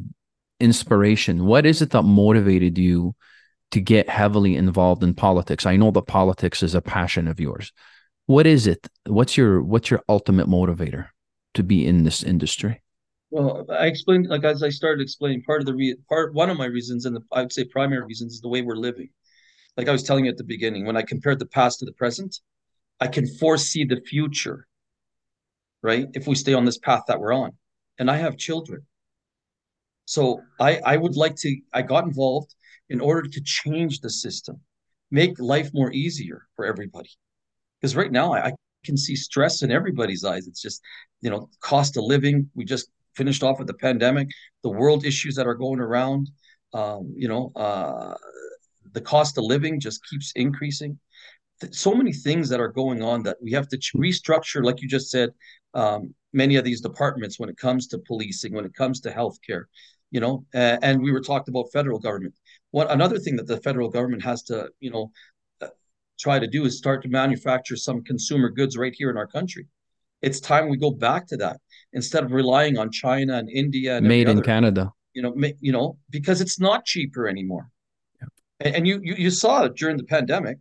[0.65, 1.45] inspiration?
[1.45, 3.15] What is it that motivated you
[3.71, 5.67] to get heavily involved in politics?
[5.67, 7.73] I know that politics is a passion of yours.
[8.27, 8.89] What is it?
[9.07, 11.09] What's your what's your ultimate motivator
[11.53, 12.83] to be in this industry?
[13.31, 16.57] Well, I explained, like as I started explaining, part of the re- part, one of
[16.57, 19.11] my reasons, and the I would say primary reasons, is the way we're living.
[19.77, 21.93] Like I was telling you at the beginning, when I compared the past to the
[21.93, 22.41] present,
[23.01, 24.67] I can foresee the future.
[25.83, 27.51] Right, if we stay on this path that we're on,
[27.99, 28.87] and I have children,
[30.07, 31.57] so I I would like to.
[31.73, 32.55] I got involved
[32.91, 34.61] in order to change the system,
[35.11, 37.11] make life more easier for everybody.
[37.81, 38.53] Because right now I, I
[38.85, 40.47] can see stress in everybody's eyes.
[40.47, 40.81] It's just,
[41.21, 42.51] you know, cost of living.
[42.55, 44.29] We just finished off with the pandemic,
[44.63, 46.31] the world issues that are going around.
[46.73, 48.15] Um, you know, uh,
[48.93, 50.99] the cost of living just keeps increasing.
[51.71, 55.11] So many things that are going on that we have to restructure, like you just
[55.11, 55.31] said,
[55.73, 59.65] um, many of these departments when it comes to policing, when it comes to healthcare,
[60.15, 62.35] you know, uh, and we were talked about federal government.
[62.71, 65.11] What another thing that the federal government has to, you know,
[65.61, 65.67] uh,
[66.21, 69.67] try to do is start to manufacture some consumer goods right here in our country.
[70.23, 71.57] It's time we go back to that
[71.95, 74.93] instead of relying on China and India and made in other, Canada.
[75.15, 77.69] You know, ma- you know, because it's not cheaper anymore.
[78.21, 78.29] Yeah.
[78.61, 80.59] And, and, you, you you saw it during the pandemic,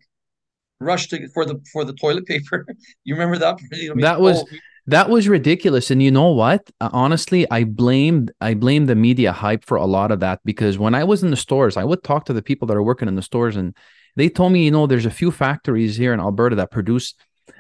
[0.79, 2.65] rush to for the for the toilet paper.
[3.03, 3.59] you remember that?
[3.71, 4.39] You know, that was.
[4.39, 5.91] Oh, That was ridiculous.
[5.91, 6.69] And you know what?
[6.81, 10.77] Uh, honestly, I blamed I blame the media hype for a lot of that because
[10.77, 13.07] when I was in the stores, I would talk to the people that are working
[13.07, 13.75] in the stores and
[14.15, 17.15] they told me, you know, there's a few factories here in Alberta that produce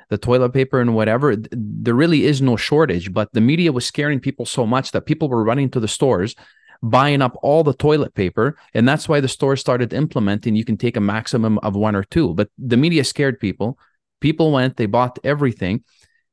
[0.09, 1.35] the toilet paper and whatever.
[1.51, 5.29] There really is no shortage, but the media was scaring people so much that people
[5.29, 6.35] were running to the stores
[6.83, 10.75] buying up all the toilet paper and that's why the stores started implementing you can
[10.75, 13.79] take a maximum of one or two but the media scared people
[14.19, 15.81] people went they bought everything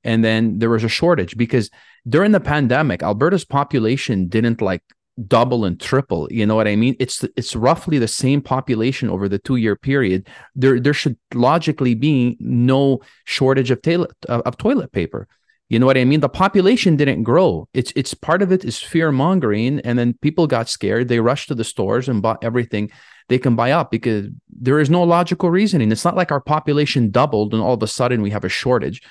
[0.04, 1.70] and then there was a shortage because
[2.08, 4.82] during the pandemic alberta's population didn't like
[5.26, 6.96] double and triple you know what i mean?
[6.98, 10.28] It's it's roughly the same population over the 2 year period.
[10.54, 15.28] There there should logically be no shortage of toilet of toilet paper.
[15.68, 16.20] You know what i mean?
[16.20, 17.68] The population didn't grow.
[17.74, 21.08] It's it's part of it is fear mongering and then people got scared.
[21.08, 22.90] They rushed to the stores and bought everything
[23.28, 25.92] they can buy up because there is no logical reasoning.
[25.92, 29.02] It's not like our population doubled and all of a sudden we have a shortage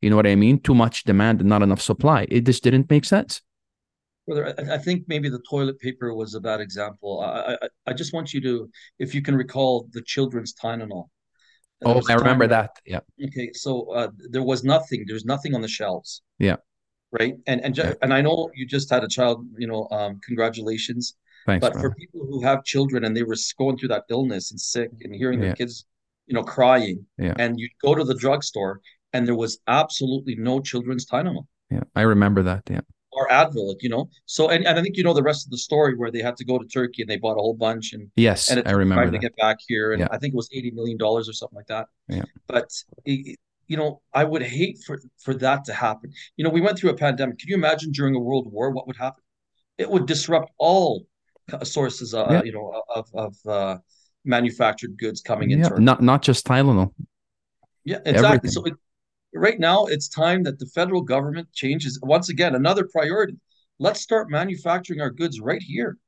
[0.00, 0.60] you know what I mean?
[0.60, 2.26] Too much demand and not enough supply.
[2.30, 3.42] It just didn't make sense.
[4.26, 7.20] Brother, I think maybe the toilet paper was a bad example.
[7.20, 11.08] I, I, I just want you to, if you can recall the children's Tylenol.
[11.84, 12.70] Oh, I remember that.
[12.86, 13.00] Yeah.
[13.22, 15.04] Okay, so uh, there was nothing.
[15.06, 16.22] There's nothing on the shelves.
[16.38, 16.56] Yeah.
[17.12, 17.92] Right, and and yeah.
[18.02, 19.44] and I know you just had a child.
[19.58, 21.16] You know, um, congratulations.
[21.46, 21.64] Thanks.
[21.64, 24.90] But for people who have children and they were going through that illness and sick
[25.02, 25.46] and hearing yeah.
[25.46, 25.86] their kids,
[26.26, 27.34] you know, crying, yeah.
[27.38, 28.80] and you go to the drugstore
[29.16, 31.46] and there was absolutely no children's Tylenol.
[31.70, 32.62] Yeah, I remember that.
[32.68, 32.80] Yeah.
[33.12, 34.10] Or Advil, you know.
[34.26, 36.36] So, and, and I think you know the rest of the story where they had
[36.36, 39.10] to go to Turkey and they bought a whole bunch and yes, and I remember
[39.10, 40.08] to get back here, and yeah.
[40.10, 41.86] I think it was eighty million dollars or something like that.
[42.08, 42.24] Yeah.
[42.46, 42.70] But
[43.06, 46.12] it, you know, I would hate for for that to happen.
[46.36, 47.38] You know, we went through a pandemic.
[47.38, 49.22] Can you imagine during a world war what would happen?
[49.78, 51.06] It would disrupt all
[51.62, 52.42] sources, uh, yeah.
[52.42, 53.78] you know, of of uh,
[54.24, 55.56] manufactured goods coming yeah.
[55.56, 56.92] into not not just Tylenol.
[57.84, 58.26] Yeah, exactly.
[58.26, 58.50] Everything.
[58.50, 58.74] So it,
[59.36, 63.36] right now it's time that the federal government changes once again another priority.
[63.78, 65.98] Let's start manufacturing our goods right here.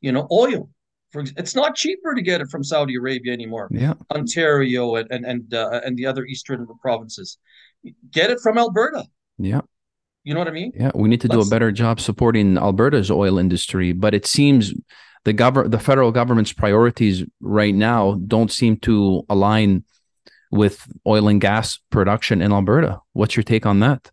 [0.00, 0.68] You know oil
[1.10, 3.94] for it's not cheaper to get it from saudi arabia anymore yeah.
[4.14, 7.38] Ontario and and and, uh, and the other eastern provinces.
[8.10, 9.04] Get it from alberta.
[9.38, 9.60] Yeah.
[10.24, 10.72] You know what i mean?
[10.74, 14.26] Yeah we need to let's, do a better job supporting alberta's oil industry but it
[14.26, 14.74] seems
[15.24, 19.84] the government the federal government's priorities right now don't seem to align
[20.50, 23.00] with oil and gas production in Alberta.
[23.12, 24.10] What's your take on that?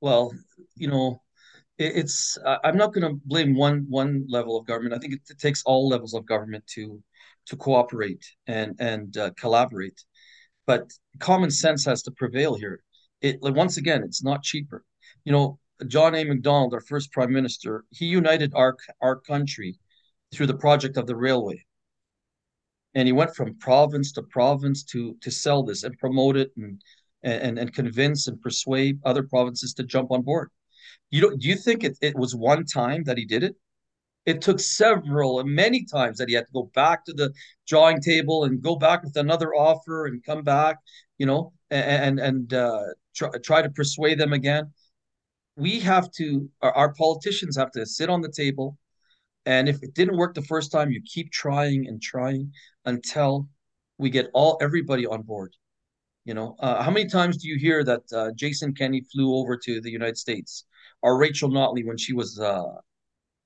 [0.00, 0.32] Well,
[0.76, 1.22] you know,
[1.78, 4.94] it, it's I'm not going to blame one one level of government.
[4.94, 7.02] I think it, takes all levels of government to
[7.46, 10.02] to cooperate and and uh, collaborate.
[10.66, 12.82] But common sense has to prevail here.
[13.20, 14.84] It once again, it's not cheaper.
[15.24, 16.24] You know, John A.
[16.24, 19.78] Macdonald, our first prime minister, he united our our country
[20.32, 21.64] through the project of the railway
[22.94, 26.82] and he went from province to province to to sell this and promote it and
[27.22, 30.50] and and convince and persuade other provinces to jump on board.
[31.10, 33.56] You don't, do you think it, it was one time that he did it?
[34.26, 37.32] It took several and many times that he had to go back to the
[37.66, 40.76] drawing table and go back with another offer and come back,
[41.18, 44.72] you know, and and uh, try, try to persuade them again.
[45.56, 48.78] We have to, our, our politicians have to sit on the table
[49.46, 52.52] and if it didn't work the first time, you keep trying and trying
[52.84, 53.48] until
[53.98, 55.54] we get all everybody on board.
[56.24, 59.56] You know, uh, how many times do you hear that uh, Jason Kenney flew over
[59.56, 60.64] to the United States,
[61.02, 62.74] or Rachel Notley when she was, uh,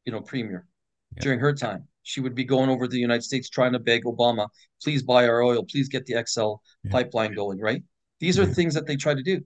[0.04, 0.66] you know, premier
[1.16, 1.22] yeah.
[1.22, 1.86] during her time?
[2.02, 4.48] She would be going over to the United States trying to beg Obama,
[4.82, 6.90] please buy our oil, please get the XL yeah.
[6.90, 7.60] pipeline going.
[7.60, 7.82] Right?
[8.18, 8.52] These are yeah.
[8.54, 9.40] things that they try to do.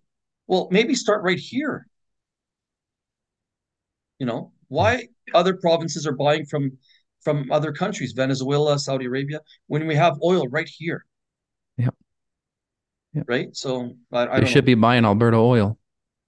[0.47, 1.87] Well, maybe start right here.
[4.19, 6.73] You know, why other provinces are buying from
[7.23, 11.05] from other countries, Venezuela, Saudi Arabia, when we have oil right here?
[11.77, 11.89] Yeah.
[13.13, 13.23] yeah.
[13.27, 13.55] Right.
[13.57, 14.67] So I, I they should know.
[14.67, 15.79] be buying Alberta oil.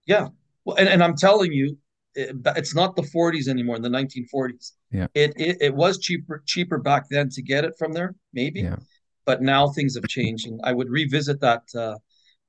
[0.07, 0.29] Yeah.
[0.65, 1.79] Well, and, and I'm telling you,
[2.15, 3.77] it, it's not the 40s anymore.
[3.77, 7.75] In the 1940s, yeah, it, it it was cheaper cheaper back then to get it
[7.79, 8.63] from there, maybe.
[8.63, 8.77] Yeah.
[9.25, 11.96] But now things have changed, and I would revisit that uh,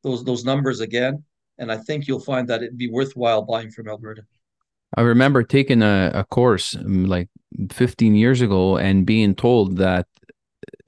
[0.03, 1.23] those those numbers again,
[1.59, 4.23] and I think you'll find that it'd be worthwhile buying from Alberta.
[4.97, 7.29] I remember taking a, a course um, like
[7.71, 10.07] 15 years ago and being told that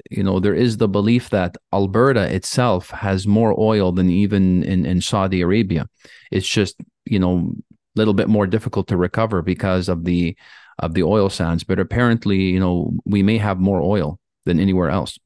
[0.10, 4.86] you know there is the belief that Alberta itself has more oil than even in,
[4.86, 5.88] in Saudi Arabia.
[6.32, 6.76] It's just
[7.06, 7.54] you know
[7.96, 10.36] a little bit more difficult to recover because of the
[10.80, 11.64] of the oil sands.
[11.64, 15.18] But apparently, you know, we may have more oil than anywhere else.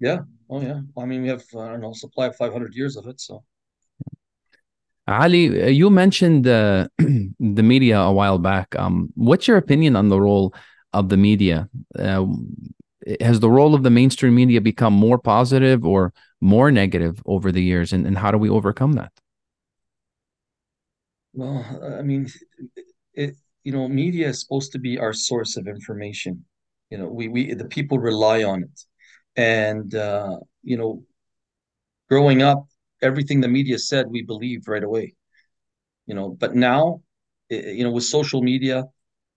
[0.00, 0.20] Yeah.
[0.50, 0.80] Oh yeah.
[0.98, 3.20] I mean, we have I don't know supply of 500 years of it.
[3.20, 3.44] So
[5.08, 8.74] Ali, you mentioned uh, the media a while back.
[8.76, 10.52] Um, what's your opinion on the role
[10.92, 11.68] of the media?
[11.98, 12.26] Uh,
[13.20, 17.62] has the role of the mainstream media become more positive or more negative over the
[17.62, 19.12] years, and, and how do we overcome that?
[21.32, 21.64] Well,
[21.98, 22.28] I mean,
[23.14, 26.44] it, you know, media is supposed to be our source of information.
[26.90, 28.80] You know, we we the people rely on it.
[29.36, 31.04] And uh, you know,
[32.08, 32.66] growing up,
[33.02, 35.14] everything the media said, we believed right away.
[36.06, 37.02] You know, but now,
[37.50, 38.84] you know, with social media,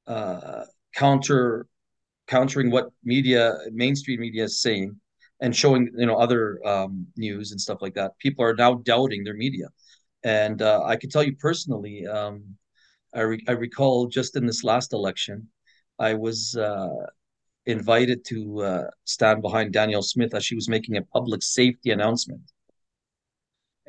[0.08, 0.64] uh,
[0.96, 1.68] counter
[2.28, 4.96] countering what media, mainstream media is saying,
[5.42, 9.24] and showing you know other um, news and stuff like that, people are now doubting
[9.24, 9.68] their media.
[10.24, 12.44] And uh, I can tell you personally, um,
[13.16, 15.48] I, re- I recall just in this last election,
[15.98, 17.06] I was uh,
[17.66, 22.42] invited to uh, stand behind Danielle Smith as she was making a public safety announcement.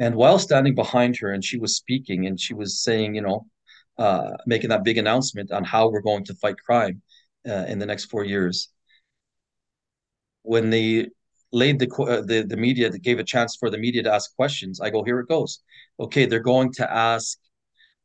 [0.00, 3.46] And while standing behind her, and she was speaking, and she was saying, you know,
[3.98, 7.02] uh, making that big announcement on how we're going to fight crime
[7.46, 8.70] uh, in the next four years.
[10.42, 11.08] When they
[11.52, 14.34] laid the uh, the the media that gave a chance for the media to ask
[14.34, 15.62] questions, I go, here it goes.
[15.98, 17.38] Okay, they're going to ask,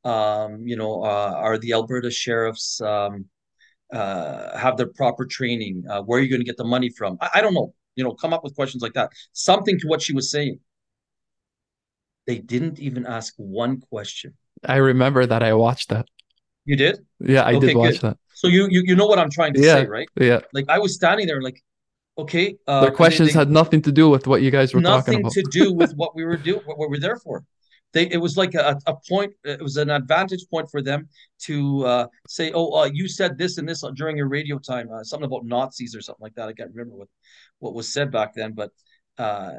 [0.03, 3.25] um, you know, uh, are the Alberta sheriffs um,
[3.93, 5.85] uh, have the proper training?
[5.89, 7.17] Uh, where are you going to get the money from?
[7.21, 7.73] I, I don't know.
[7.95, 9.11] You know, come up with questions like that.
[9.31, 10.59] Something to what she was saying.
[12.27, 14.35] They didn't even ask one question.
[14.63, 16.07] I remember that I watched that.
[16.65, 17.05] You did?
[17.19, 18.01] Yeah, I okay, did watch good.
[18.01, 18.17] that.
[18.33, 20.09] So you, you you know what I'm trying to yeah, say, right?
[20.19, 20.39] Yeah.
[20.53, 21.63] Like I was standing there, like,
[22.17, 22.57] okay.
[22.67, 25.15] Uh, Their questions they, they, had nothing to do with what you guys were talking
[25.15, 25.23] about.
[25.25, 27.45] Nothing to do with what we were doing, what we were there for.
[27.93, 29.33] They, it was like a, a point.
[29.45, 31.07] It was an advantage point for them
[31.43, 35.03] to uh, say, "Oh, uh, you said this and this during your radio time, uh,
[35.03, 37.07] something about Nazis or something like that." I can't remember what
[37.59, 38.71] what was said back then, but
[39.17, 39.53] uh,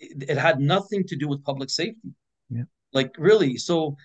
[0.00, 2.10] it, had nothing to do with public safety.
[2.50, 2.64] Yeah.
[2.92, 3.96] Like really, so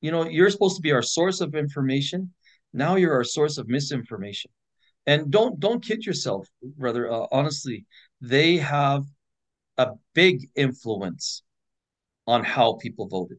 [0.00, 2.30] you know, you're supposed to be our source of information.
[2.72, 4.50] Now you're our source of misinformation.
[5.06, 7.10] And don't don't kid yourself, brother.
[7.10, 7.86] Uh, honestly,
[8.20, 9.04] they have
[9.78, 11.42] a big influence
[12.26, 13.38] on how people voted.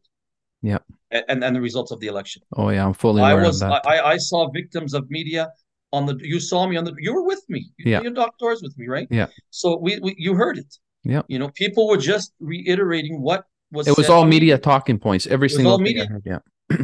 [0.62, 0.78] Yeah.
[1.10, 2.42] And and the results of the election.
[2.56, 5.52] Oh yeah, I'm fully I was I, I saw victims of media
[5.92, 7.70] on the you saw me on the you were with me.
[7.78, 8.02] You, yeah.
[8.02, 9.06] you knocked doors with me, right?
[9.10, 9.26] Yeah.
[9.50, 10.78] So we, we you heard it.
[11.08, 11.22] Yeah.
[11.28, 15.26] You know, people were just reiterating what was It was all media talking points.
[15.26, 16.06] Every single media.
[16.06, 16.38] Heard, yeah.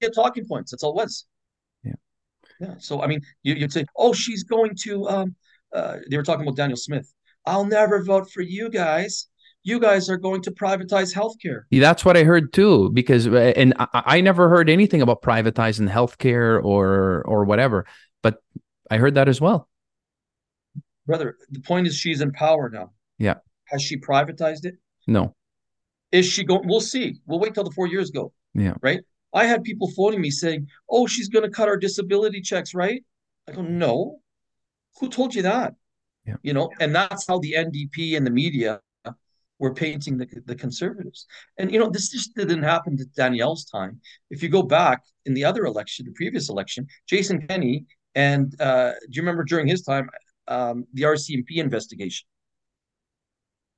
[0.00, 0.70] yeah, talking points.
[0.70, 1.24] That's all it was.
[1.82, 1.92] Yeah.
[2.60, 2.74] Yeah.
[2.78, 5.34] So I mean, you, you'd say, "Oh, she's going to." Um,
[5.72, 7.12] uh, they were talking about Danielle Smith.
[7.46, 9.28] I'll never vote for you guys.
[9.62, 11.62] You guys are going to privatize healthcare.
[11.70, 12.90] Yeah, that's what I heard too.
[12.92, 17.86] Because uh, and I, I never heard anything about privatizing healthcare or or whatever,
[18.22, 18.42] but
[18.90, 19.68] I heard that as well.
[21.06, 22.92] Brother, the point is she's in power now.
[23.18, 23.34] Yeah.
[23.66, 24.74] Has she privatized it?
[25.06, 25.34] No.
[26.12, 26.66] Is she going?
[26.66, 27.16] We'll see.
[27.26, 28.32] We'll wait till the four years go.
[28.54, 28.74] Yeah.
[28.82, 29.00] Right.
[29.32, 33.04] I had people phoning me saying, "Oh, she's going to cut our disability checks, right?"
[33.48, 34.20] I go, "No.
[35.00, 35.74] Who told you that?"
[36.26, 36.36] Yeah.
[36.42, 38.80] You know, and that's how the NDP and the media
[39.58, 41.26] were painting the, the conservatives.
[41.58, 44.00] And you know, this just didn't happen to Danielle's time.
[44.30, 48.92] If you go back in the other election, the previous election, Jason Kenney, and uh,
[48.92, 50.08] do you remember during his time
[50.48, 52.26] um, the RCMP investigation?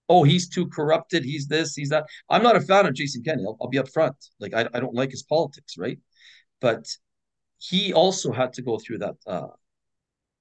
[0.08, 1.24] oh, he's too corrupted.
[1.24, 2.06] He's this, he's that.
[2.30, 3.44] I'm not a fan of Jason Kenney.
[3.46, 4.14] I'll, I'll be upfront.
[4.40, 5.98] Like, I, I don't like his politics, right?
[6.60, 6.88] But
[7.58, 9.48] he also had to go through that, uh,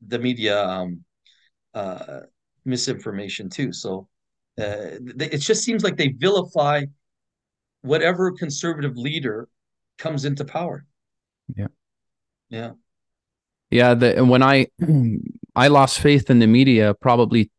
[0.07, 1.03] the media um,
[1.73, 2.21] uh,
[2.65, 3.73] misinformation too.
[3.73, 4.07] So
[4.57, 6.85] uh, they, it just seems like they vilify
[7.81, 9.49] whatever conservative leader
[9.97, 10.85] comes into power.
[11.55, 11.67] Yeah.
[12.49, 12.71] Yeah.
[13.69, 13.93] Yeah.
[13.95, 14.67] The, when I,
[15.57, 17.51] I lost faith in the media probably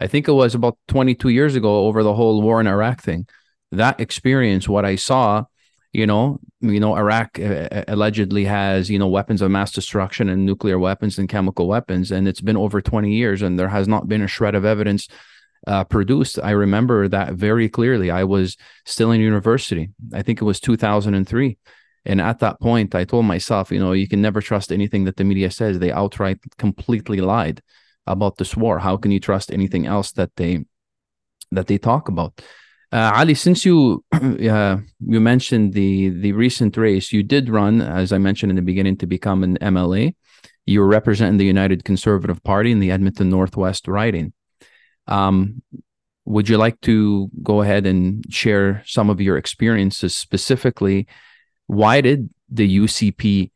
[0.00, 3.26] I think it was about 22 years ago over the whole war in Iraq thing.
[3.72, 5.44] That experience, what I saw,
[5.92, 10.28] you know, you know, Iraq uh, uh, allegedly has, you know, weapons of mass destruction
[10.28, 13.86] and nuclear weapons and chemical weapons, and it's been over 20 years, and there has
[13.86, 15.08] not been a shred of evidence
[15.66, 16.38] uh, produced.
[16.42, 18.10] I remember that very clearly.
[18.10, 19.90] I was still in university.
[20.12, 21.58] I think it was 2003.
[22.06, 25.16] And at that point, I told myself, you know, you can never trust anything that
[25.16, 25.78] the media says.
[25.78, 27.62] They outright completely lied
[28.06, 28.78] about this war.
[28.78, 30.64] How can you trust anything else that they
[31.50, 32.42] that they talk about?
[32.92, 38.12] Uh, Ali, since you uh, you mentioned the the recent race, you did run, as
[38.12, 40.14] I mentioned in the beginning, to become an MLA.
[40.66, 44.32] You were representing the United Conservative Party in the Edmonton Northwest riding.
[45.06, 45.62] Um,
[46.24, 51.06] would you like to go ahead and share some of your experiences specifically?
[51.66, 53.50] Why did the UCP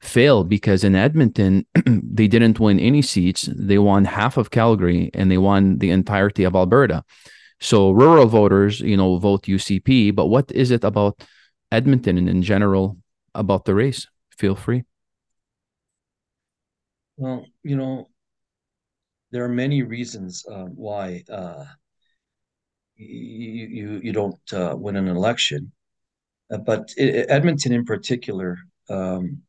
[0.00, 0.44] fail?
[0.44, 3.48] because in Edmonton, they didn't win any seats.
[3.54, 7.04] They won half of Calgary and they won the entirety of Alberta.
[7.60, 10.14] So rural voters, you know, vote UCP.
[10.14, 11.22] But what is it about
[11.70, 12.98] Edmonton and in general
[13.34, 14.08] about the race?
[14.36, 14.84] Feel free.
[17.16, 18.08] Well, you know,
[19.30, 21.64] there are many reasons uh, why uh,
[22.96, 25.72] you, you you don't uh, win an election.
[26.52, 28.58] Uh, but it, Edmonton, in particular,
[28.90, 29.42] um,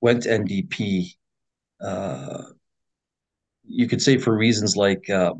[0.00, 1.16] went NDP.
[1.80, 2.44] Uh,
[3.64, 5.34] you could say for reasons like uh,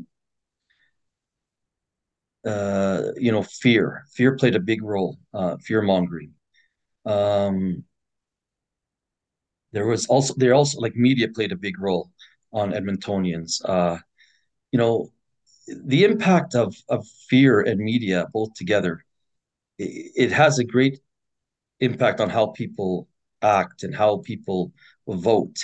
[2.45, 4.03] uh, you know, fear.
[4.13, 6.33] Fear played a big role, uh, fear mongering.
[7.05, 7.85] Um,
[9.71, 12.11] there was also there also like media played a big role
[12.51, 13.61] on Edmontonians.
[13.65, 13.97] Uh,
[14.71, 15.11] you know,
[15.67, 19.05] the impact of of fear and media both together,
[19.79, 20.99] it, it has a great
[21.83, 23.07] impact on how people
[23.41, 24.71] act and how people
[25.07, 25.57] vote.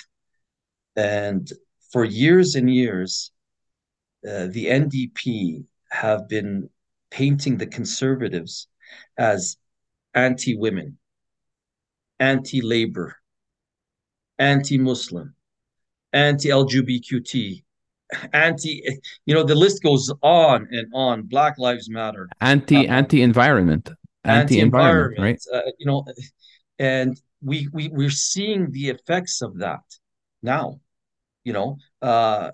[0.96, 1.50] And
[1.92, 3.32] for years and years,
[4.28, 6.70] uh, the NDP have been
[7.10, 8.68] painting the conservatives
[9.18, 9.58] as
[10.14, 10.98] anti women,
[12.20, 13.16] anti labor,
[14.38, 15.36] anti Muslim,
[16.12, 17.64] anti LGBTQT,
[18.34, 18.84] anti,
[19.26, 21.24] you know, the list goes on and on.
[21.24, 23.90] Black Lives Matter, anti uh, anti environment,
[24.32, 25.40] anti environment, right?
[25.54, 26.06] Uh, you know,
[26.80, 29.82] and we we we're seeing the effects of that
[30.42, 30.80] now.
[31.44, 32.52] You know, uh,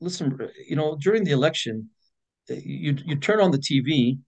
[0.00, 0.38] listen,
[0.68, 1.90] you know, during the election,
[2.48, 4.18] you you turn on the TV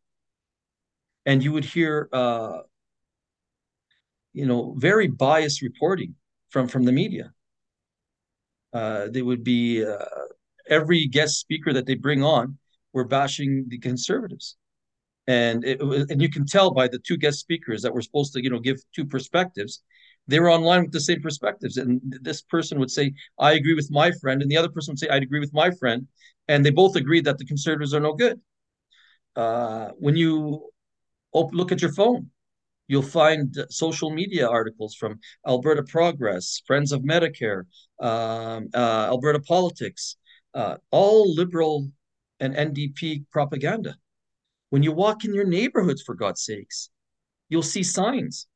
[1.27, 2.61] and you would hear uh,
[4.33, 6.15] you know very biased reporting
[6.51, 7.33] from from the media.
[8.73, 10.05] Uh, they would be uh,
[10.69, 12.59] every guest speaker that they bring on
[12.93, 14.57] were bashing the conservatives,
[15.27, 18.43] and it, and you can tell by the two guest speakers that were supposed to
[18.43, 19.83] you know give two perspectives.
[20.29, 23.91] They were online with the same perspectives, and this person would say, "I agree with
[23.91, 26.09] my friend," and the other person would say, "I'd agree with my friend,"
[26.49, 28.41] and they both agreed that the conservatives are no good.
[29.35, 30.71] Uh, when you
[31.33, 32.31] open, look at your phone,
[32.89, 37.65] you'll find social media articles from Alberta Progress, Friends of Medicare,
[38.01, 40.17] um, uh, Alberta Politics,
[40.55, 41.91] uh, all liberal
[42.41, 43.97] and NDP propaganda.
[44.71, 46.91] When you walk in your neighborhoods, for God's sakes,
[47.49, 48.47] you'll see signs.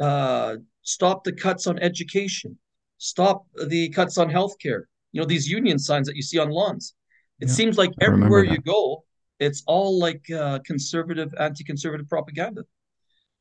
[0.00, 2.58] Uh, stop the cuts on education.
[2.98, 4.82] Stop the cuts on healthcare.
[5.12, 6.94] You know, these union signs that you see on lawns.
[7.40, 9.04] It yeah, seems like everywhere you go,
[9.38, 12.62] it's all like uh, conservative, anti-conservative propaganda,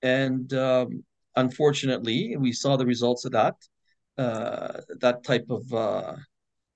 [0.02, 1.04] and um,
[1.36, 3.56] unfortunately, we saw the results of that.
[4.18, 6.14] Uh, that type of uh,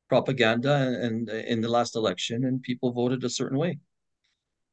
[0.10, 3.80] propaganda and, and, in the last election, and people voted a certain way.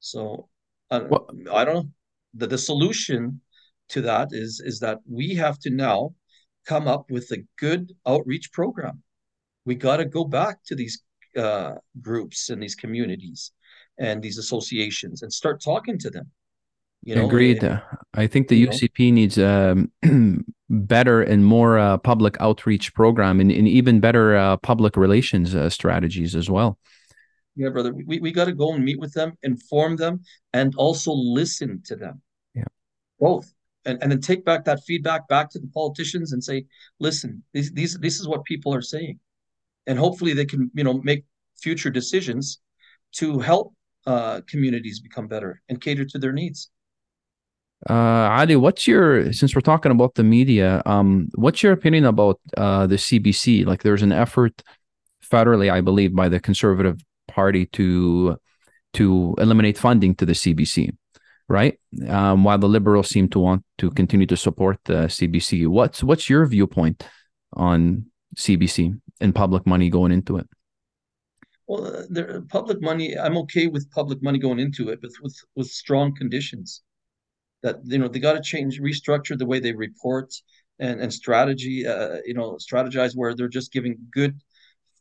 [0.01, 0.49] So
[0.91, 1.89] I don't know.
[2.35, 3.41] The, the solution
[3.89, 6.15] to that is is that we have to now
[6.67, 9.03] come up with a good outreach program.
[9.65, 11.03] We got to go back to these
[11.37, 13.53] uh, groups and these communities
[13.99, 16.31] and these associations and start talking to them.
[17.03, 17.63] You know, Agreed.
[17.63, 17.81] It,
[18.15, 19.15] I think the UCP know?
[19.15, 24.97] needs um, better and more uh, public outreach program and, and even better uh, public
[24.97, 26.79] relations uh, strategies as well.
[27.57, 30.21] Yeah, brother, we, we got to go and meet with them, inform them,
[30.53, 32.21] and also listen to them.
[32.55, 32.65] Yeah,
[33.19, 33.53] both,
[33.85, 36.67] and and then take back that feedback back to the politicians and say,
[37.01, 39.19] listen, these these this is what people are saying,
[39.87, 41.25] and hopefully they can you know make
[41.57, 42.61] future decisions
[43.13, 43.75] to help
[44.07, 46.71] uh, communities become better and cater to their needs.
[47.89, 52.41] Uh, Ali, what's your since we're talking about the media, um, what's your opinion about
[52.57, 53.67] uh, the CBC?
[53.67, 54.63] Like, there's an effort
[55.23, 56.99] federally, I believe, by the Conservative
[57.37, 58.39] Party to
[58.95, 60.97] to eliminate funding to the CBC,
[61.49, 61.79] right?
[62.09, 65.69] Um, while the Liberals seem to want to continue to support the CBC.
[65.69, 67.07] What's what's your viewpoint
[67.53, 68.07] on
[68.37, 70.49] CBC and public money going into it?
[71.67, 73.19] Well, uh, there public money.
[73.19, 76.83] I'm okay with public money going into it, but with with strong conditions.
[77.63, 80.33] That you know they got to change, restructure the way they report
[80.79, 81.87] and and strategy.
[81.87, 84.41] Uh, you know, strategize where they're just giving good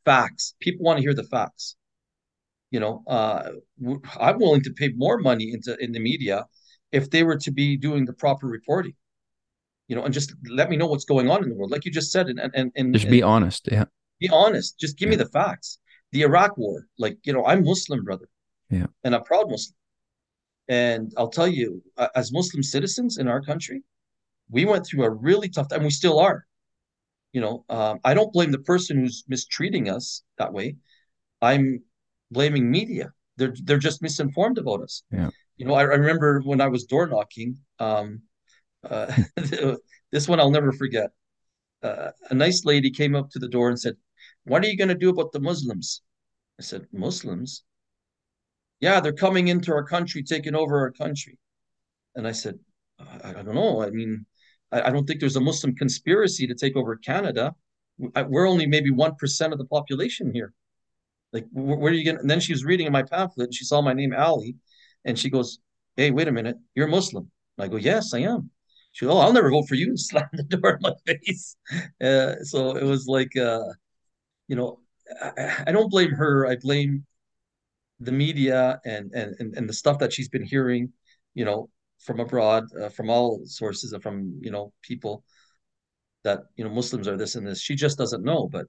[0.05, 0.55] facts.
[0.59, 1.75] People want to hear the facts.
[2.75, 3.43] You know, uh,
[4.27, 6.37] I'm willing to pay more money into in the media
[6.91, 8.95] if they were to be doing the proper reporting.
[9.87, 11.91] You know, and just let me know what's going on in the world, like you
[11.91, 13.61] just said, and and and just be honest.
[13.71, 13.85] Yeah,
[14.19, 14.69] be honest.
[14.83, 15.17] Just give yeah.
[15.17, 15.69] me the facts
[16.15, 16.87] the Iraq War.
[16.97, 18.27] Like, you know, I'm Muslim, brother.
[18.69, 18.87] Yeah.
[19.03, 19.75] And I'm proud Muslim.
[20.67, 21.83] And I'll tell you,
[22.15, 23.83] as Muslim citizens in our country,
[24.49, 25.83] we went through a really tough time.
[25.83, 26.45] We still are.
[27.33, 30.77] You know, um, I don't blame the person who's mistreating us that way.
[31.41, 31.83] I'm
[32.35, 33.07] blaming media.
[33.37, 35.03] They're they're just misinformed about us.
[35.11, 35.29] Yeah.
[35.57, 37.57] You know, I, I remember when I was door knocking.
[37.79, 38.07] Um,
[38.89, 39.11] uh,
[40.11, 41.09] this one I'll never forget.
[41.81, 43.95] Uh, a nice lady came up to the door and said,
[44.43, 46.01] "What are you going to do about the Muslims?"
[46.59, 47.63] I said, Muslims?
[48.79, 51.37] Yeah, they're coming into our country, taking over our country.
[52.15, 52.59] And I said,
[52.99, 53.81] I, I don't know.
[53.81, 54.25] I mean,
[54.71, 57.53] I, I, don't think there's a Muslim conspiracy to take over Canada.
[57.97, 60.53] we're only maybe 1% of the population here.
[61.33, 62.17] Like, where, are you going?
[62.19, 64.55] And then she was reading in my pamphlet and she saw my name, Ali.
[65.03, 65.59] And she goes,
[65.97, 66.57] Hey, wait a minute.
[66.75, 67.29] You're Muslim.
[67.57, 68.51] And I go, Yes, I am.
[68.91, 71.55] she goes, "Oh, I'll never vote for you," and slammed the door in my face.
[72.01, 73.63] Uh, so it was like, uh,
[74.47, 74.79] you know,
[75.21, 76.47] I, I don't blame her.
[76.47, 77.05] I blame
[77.99, 80.91] the media and and and the stuff that she's been hearing,
[81.33, 81.69] you know,
[81.99, 85.23] from abroad, uh, from all sources, and from you know people
[86.23, 87.61] that you know Muslims are this and this.
[87.61, 88.65] She just doesn't know, but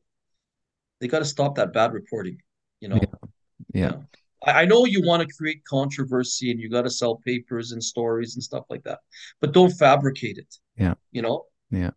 [1.00, 2.38] they got to stop that bad reporting.
[2.87, 3.28] You know, yeah,
[3.74, 3.84] yeah.
[3.84, 4.05] You know?
[4.47, 7.82] I, I know you want to create controversy and you got to sell papers and
[7.82, 9.01] stories and stuff like that,
[9.41, 10.55] but don't fabricate it.
[10.76, 11.47] Yeah, you know.
[11.70, 11.91] Yeah.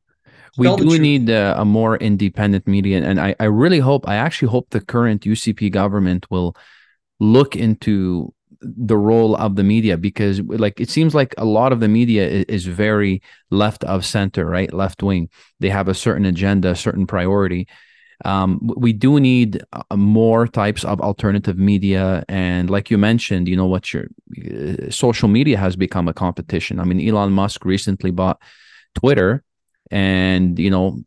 [0.57, 4.47] we do need uh, a more independent media and I, I really hope i actually
[4.47, 6.55] hope the current ucp government will
[7.19, 11.79] look into the role of the media because like it seems like a lot of
[11.79, 13.21] the media is, is very
[13.51, 15.29] left of center right left wing
[15.59, 17.67] they have a certain agenda a certain priority
[18.25, 23.55] um, we do need uh, more types of alternative media and like you mentioned you
[23.55, 24.07] know what your
[24.37, 28.41] uh, social media has become a competition i mean elon musk recently bought
[28.95, 29.43] twitter
[29.91, 30.99] and you know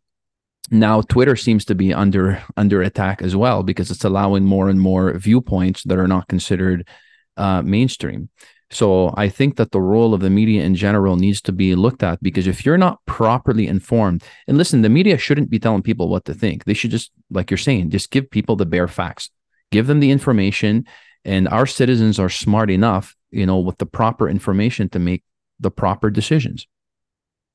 [0.70, 4.80] now Twitter seems to be under under attack as well because it's allowing more and
[4.80, 6.88] more viewpoints that are not considered
[7.36, 8.30] uh, mainstream.
[8.72, 12.02] So I think that the role of the media in general needs to be looked
[12.02, 16.08] at because if you're not properly informed, and listen, the media shouldn't be telling people
[16.08, 16.64] what to think.
[16.64, 19.30] They should just, like you're saying, just give people the bare facts,
[19.70, 20.86] give them the information,
[21.22, 25.22] and our citizens are smart enough, you know, with the proper information to make
[25.60, 26.66] the proper decisions.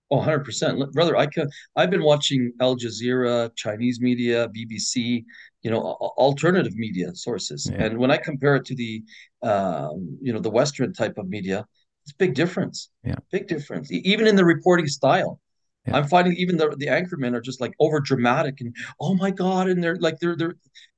[0.10, 0.92] Oh, 100%.
[0.94, 5.26] Brother, I can, I've been watching Al Jazeera, Chinese media, BBC,
[5.64, 7.70] you know, alternative media sources.
[7.70, 7.84] Yeah.
[7.84, 9.04] And when I compare it to the,
[9.44, 11.66] um, you know, the Western type of media,
[12.06, 12.90] it's big difference.
[13.04, 13.16] Yeah.
[13.32, 13.92] Big difference.
[13.92, 15.42] Even in the reporting style.
[15.86, 15.98] Yeah.
[15.98, 19.68] I'm finding even the, the anchormen are just like over dramatic and, oh my God.
[19.68, 20.56] And they're like, they're, they're,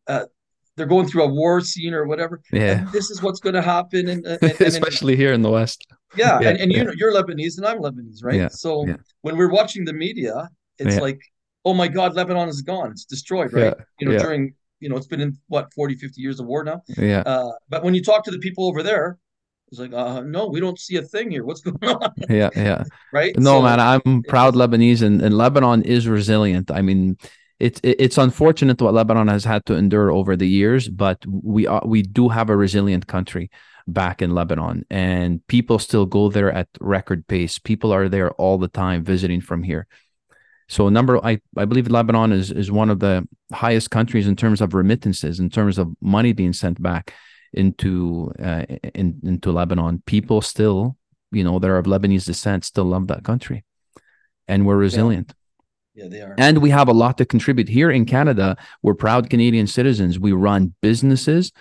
[0.07, 0.25] uh,
[0.79, 2.41] they're going through a war scene or whatever.
[2.53, 2.79] Yeah.
[2.79, 4.07] And this is what's going to happen.
[4.07, 5.85] And, and, and especially here in the West.
[6.15, 6.39] Yeah.
[6.41, 6.77] yeah and, and yeah.
[6.77, 8.35] you know, you're Lebanese and I'm Lebanese, right?
[8.35, 8.47] Yeah.
[8.47, 8.87] So
[9.21, 11.19] when we're watching the media, it's like,
[11.65, 12.91] oh my God, Lebanon is gone.
[12.91, 13.73] It's destroyed, right?
[13.99, 16.81] You know, during, you know, it's been in what, 40, 50 years of war now.
[16.97, 17.23] Yeah.
[17.25, 19.19] Uh, but when you talk to the people over there,
[19.67, 21.43] it's like, uh, no, we don't see a thing here.
[21.43, 22.11] What's going on?
[22.29, 22.83] Yeah, yeah.
[23.13, 23.37] right?
[23.37, 26.71] No, so, man, I'm proud Lebanese and, and Lebanon is resilient.
[26.71, 27.17] I mean,
[27.59, 31.81] it's it's unfortunate what Lebanon has had to endure over the years, but we are
[31.85, 33.51] we do have a resilient country
[33.87, 37.59] back in Lebanon, and people still go there at record pace.
[37.59, 39.87] People are there all the time visiting from here.
[40.69, 44.61] So number I, I believe Lebanon is is one of the highest countries in terms
[44.61, 47.13] of remittances, in terms of money being sent back
[47.51, 50.01] into uh, in, into Lebanon.
[50.05, 50.95] People still,
[51.31, 53.65] you know, that are of Lebanese descent still love that country,
[54.47, 55.29] and we're resilient.
[55.29, 55.38] Yeah.
[55.99, 56.35] Yeah, they are.
[56.37, 58.57] And we have a lot to contribute here in Canada.
[58.81, 60.19] We're proud Canadian citizens.
[60.19, 61.51] We run businesses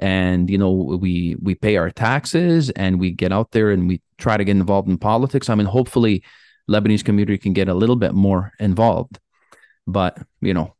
[0.00, 4.00] and you know we we pay our taxes and we get out there and we
[4.16, 5.50] try to get involved in politics.
[5.50, 6.22] I mean hopefully
[6.68, 9.18] Lebanese community can get a little bit more involved.
[9.86, 10.74] But, you know,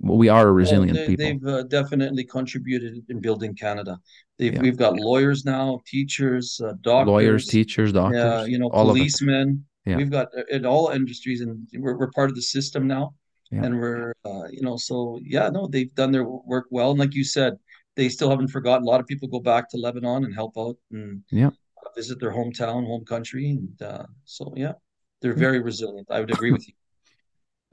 [0.00, 1.24] we are a resilient well, they, people.
[1.26, 3.98] They've uh, definitely contributed in building Canada.
[4.38, 4.58] Yeah.
[4.60, 9.66] We've got lawyers now, teachers, uh, doctors, lawyers, teachers, doctors, yeah, you know, policemen.
[9.84, 9.96] Yeah.
[9.96, 13.14] We've got uh, in all industries, and we're, we're part of the system now.
[13.50, 13.64] Yeah.
[13.64, 16.90] And we're, uh, you know, so yeah, no, they've done their work well.
[16.90, 17.54] And like you said,
[17.94, 18.86] they still haven't forgotten.
[18.86, 21.50] A lot of people go back to Lebanon and help out and yeah.
[21.94, 23.50] visit their hometown, home country.
[23.50, 24.72] And uh, so, yeah,
[25.20, 26.08] they're very resilient.
[26.10, 26.74] I would agree with you.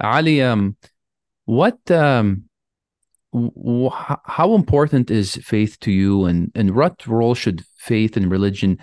[0.01, 0.75] Ali, um,
[1.45, 2.43] what, um,
[3.33, 8.77] w- how important is faith to you, and and what role should faith and religion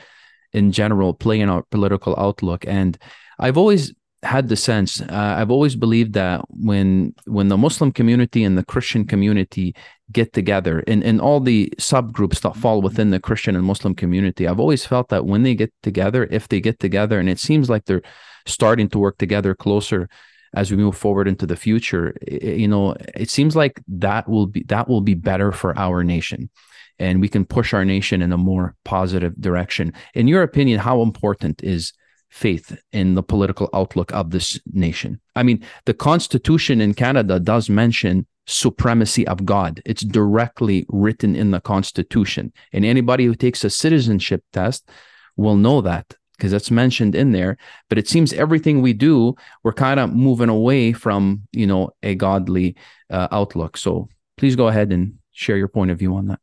[0.52, 2.64] in general play in our political outlook.
[2.66, 2.98] And
[3.38, 3.94] I've always
[4.24, 8.64] had the sense uh, i've always believed that when when the muslim community and the
[8.64, 9.74] christian community
[10.10, 14.48] get together and, and all the subgroups that fall within the christian and muslim community
[14.48, 17.70] i've always felt that when they get together if they get together and it seems
[17.70, 18.02] like they're
[18.44, 20.08] starting to work together closer
[20.54, 24.64] as we move forward into the future you know it seems like that will be
[24.64, 26.50] that will be better for our nation
[26.98, 29.92] and we can push our nation in a more positive direction.
[30.14, 31.92] In your opinion, how important is
[32.30, 35.20] faith in the political outlook of this nation?
[35.36, 39.80] I mean, the Constitution in Canada does mention supremacy of God.
[39.84, 42.52] It's directly written in the Constitution.
[42.72, 44.88] And anybody who takes a citizenship test
[45.36, 47.58] will know that because it's mentioned in there.
[47.88, 49.34] But it seems everything we do,
[49.64, 52.76] we're kind of moving away from, you know, a godly
[53.10, 53.76] uh, outlook.
[53.76, 56.40] So please go ahead and share your point of view on that.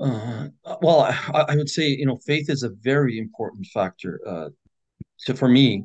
[0.00, 0.48] Uh,
[0.80, 4.48] well, I, I, would say you know faith is a very important factor uh,
[5.26, 5.84] to for me,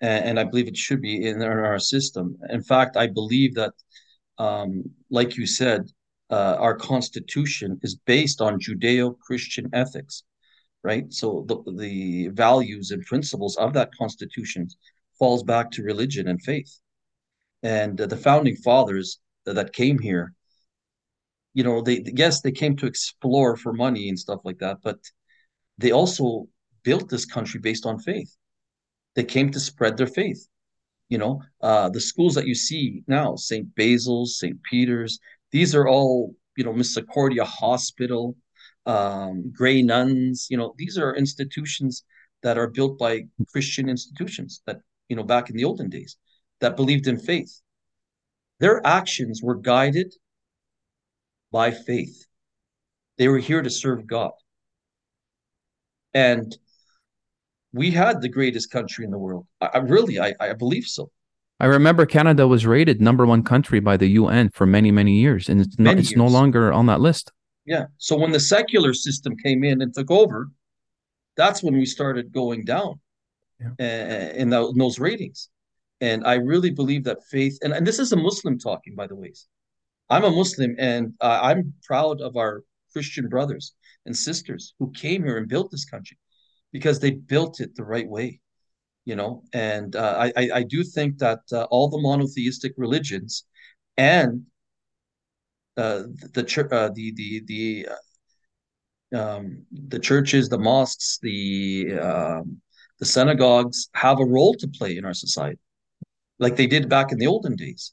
[0.00, 2.38] and, and, I believe it should be in our, our system.
[2.48, 3.74] In fact, I believe that,
[4.38, 5.90] um, like you said,
[6.30, 10.22] uh, our constitution is based on Judeo-Christian ethics.
[10.82, 11.12] right?
[11.12, 14.68] So the the values and principles of that constitution
[15.18, 16.80] falls back to religion and faith.
[17.62, 20.34] And uh, the founding fathers that came here,
[21.54, 24.98] you know, they yes, they came to explore for money and stuff like that, but
[25.78, 26.48] they also
[26.82, 28.36] built this country based on faith.
[29.14, 30.46] They came to spread their faith.
[31.08, 33.74] You know, uh, the schools that you see now, St.
[33.74, 34.58] Basil's, St.
[34.62, 35.18] Peter's,
[35.50, 38.34] these are all, you know, Misericordia Hospital,
[38.86, 42.04] um, Grey Nuns, you know, these are institutions
[42.42, 44.78] that are built by Christian institutions that,
[45.10, 46.16] you know, back in the olden days
[46.60, 47.60] that believed in faith.
[48.60, 50.14] Their actions were guided
[51.52, 52.26] by faith.
[53.18, 54.32] They were here to serve God.
[56.14, 56.56] And
[57.72, 59.46] we had the greatest country in the world.
[59.60, 61.10] I, I really, I, I believe so.
[61.60, 65.48] I remember Canada was rated number one country by the UN for many, many years,
[65.48, 66.18] and it's, no, it's years.
[66.18, 67.30] no longer on that list.
[67.64, 67.86] Yeah.
[67.98, 70.50] So when the secular system came in and took over,
[71.36, 72.98] that's when we started going down
[73.60, 73.68] yeah.
[73.78, 75.48] Eh, eh, in, the, in those ratings.
[76.00, 79.14] And I really believe that faith, and, and this is a Muslim talking, by the
[79.14, 79.32] way.
[80.12, 83.74] I'm a Muslim, and uh, I'm proud of our Christian brothers
[84.06, 86.18] and sisters who came here and built this country
[86.72, 88.40] because they built it the right way
[89.04, 89.42] you know?
[89.52, 93.44] And uh, I, I do think that uh, all the monotheistic religions
[93.96, 94.46] and
[95.76, 96.02] uh,
[96.34, 97.88] the uh, the the the
[99.14, 102.60] uh, um, the churches, the mosques, the um,
[102.98, 105.58] the synagogues have a role to play in our society,
[106.38, 107.92] like they did back in the olden days,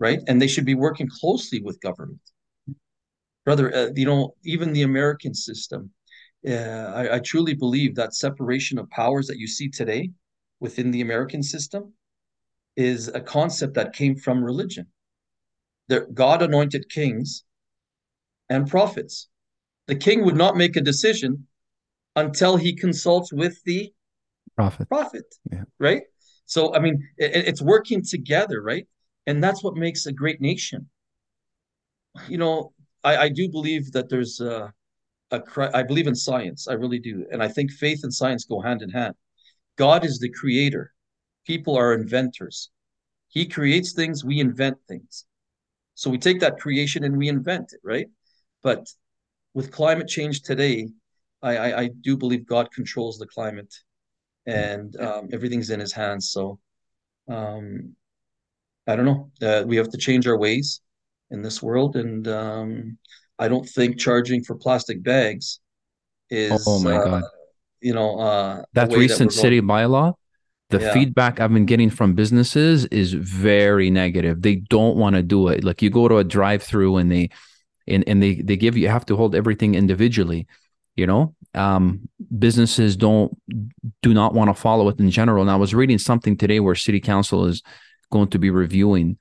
[0.00, 0.18] right?
[0.26, 2.20] And they should be working closely with government.
[3.44, 5.90] Brother, uh, you know, even the American system,
[6.48, 10.10] uh, I, I truly believe that separation of powers that you see today
[10.58, 11.92] within the American system
[12.76, 14.86] is a concept that came from religion.
[15.88, 17.44] The God anointed kings
[18.48, 19.28] and prophets.
[19.86, 21.46] The king would not make a decision
[22.16, 23.92] until he consults with the
[24.56, 24.88] prophet.
[24.88, 25.64] Prophet, yeah.
[25.78, 26.02] right?
[26.46, 28.86] So, I mean, it, it's working together, right?
[29.30, 30.88] And that's what makes a great nation.
[32.28, 32.72] You know,
[33.04, 34.74] I, I do believe that there's a,
[35.30, 35.40] a,
[35.72, 36.66] I believe in science.
[36.66, 37.24] I really do.
[37.30, 39.14] And I think faith and science go hand in hand.
[39.76, 40.92] God is the creator.
[41.46, 42.70] People are inventors.
[43.28, 45.26] He creates things, we invent things.
[45.94, 48.08] So we take that creation and we invent it, right?
[48.64, 48.88] But
[49.54, 50.88] with climate change today,
[51.40, 53.72] I, I, I do believe God controls the climate
[54.44, 56.32] and um, everything's in his hands.
[56.32, 56.58] So
[57.28, 57.94] um,
[58.90, 59.30] I don't know.
[59.40, 60.80] Uh, we have to change our ways
[61.30, 61.96] in this world.
[61.96, 62.98] And um,
[63.38, 65.60] I don't think charging for plastic bags
[66.28, 66.64] is.
[66.66, 67.22] Oh my uh, God
[67.80, 70.14] you know uh that recent that city bylaw
[70.70, 70.92] the yeah.
[70.92, 75.64] feedback i've been getting from businesses is very negative they don't want to do it
[75.64, 77.28] like you go to a drive through and they
[77.88, 80.46] and, and they they give you, you have to hold everything individually
[80.96, 83.36] you know um, businesses don't
[84.02, 86.74] do not want to follow it in general and i was reading something today where
[86.74, 87.62] city council is
[88.10, 89.18] going to be reviewing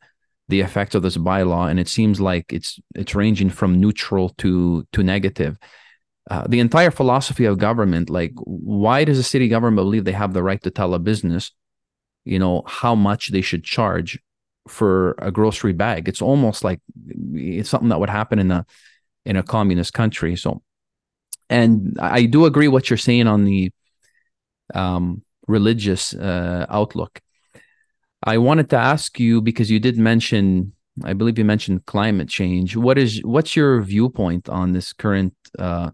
[0.47, 4.85] the effects of this bylaw and it seems like it's it's ranging from neutral to
[4.93, 5.57] to negative.
[6.29, 10.33] Uh, the entire philosophy of government like why does a city government believe they have
[10.33, 11.51] the right to tell a business
[12.23, 14.19] you know how much they should charge
[14.67, 16.07] for a grocery bag?
[16.07, 16.79] It's almost like
[17.33, 18.65] it's something that would happen in a
[19.25, 20.35] in a communist country.
[20.35, 20.61] So
[21.49, 23.71] and i do agree what you're saying on the
[24.75, 27.21] um, religious uh, outlook
[28.23, 32.75] i wanted to ask you because you did mention i believe you mentioned climate change
[32.75, 35.89] what is what's your viewpoint on this current uh,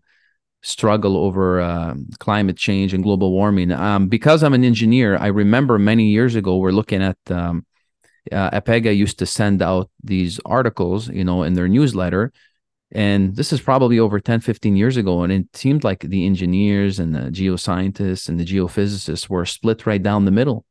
[0.65, 3.71] struggle over uh, climate change and global warming.
[3.71, 7.65] Um, because I'm an engineer, I remember many years ago we're looking at um,
[8.31, 12.33] uh, APEGA used to send out these articles, you know, in their newsletter.
[12.91, 15.21] And this is probably over 10, 15 years ago.
[15.21, 20.01] And it seemed like the engineers and the geoscientists and the geophysicists were split right
[20.01, 20.65] down the middle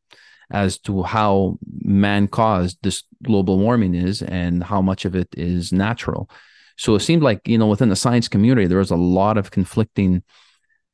[0.51, 5.73] as to how man caused this global warming is and how much of it is
[5.73, 6.29] natural.
[6.77, 9.51] So it seemed like you know within the science community there was a lot of
[9.51, 10.23] conflicting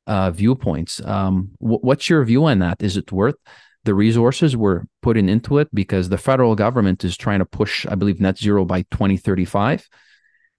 [0.07, 1.03] uh, viewpoints.
[1.05, 2.81] Um, what's your view on that?
[2.81, 3.35] Is it worth
[3.83, 7.95] the resources we're putting into it because the federal government is trying to push, I
[7.95, 9.87] believe, net zero by 2035,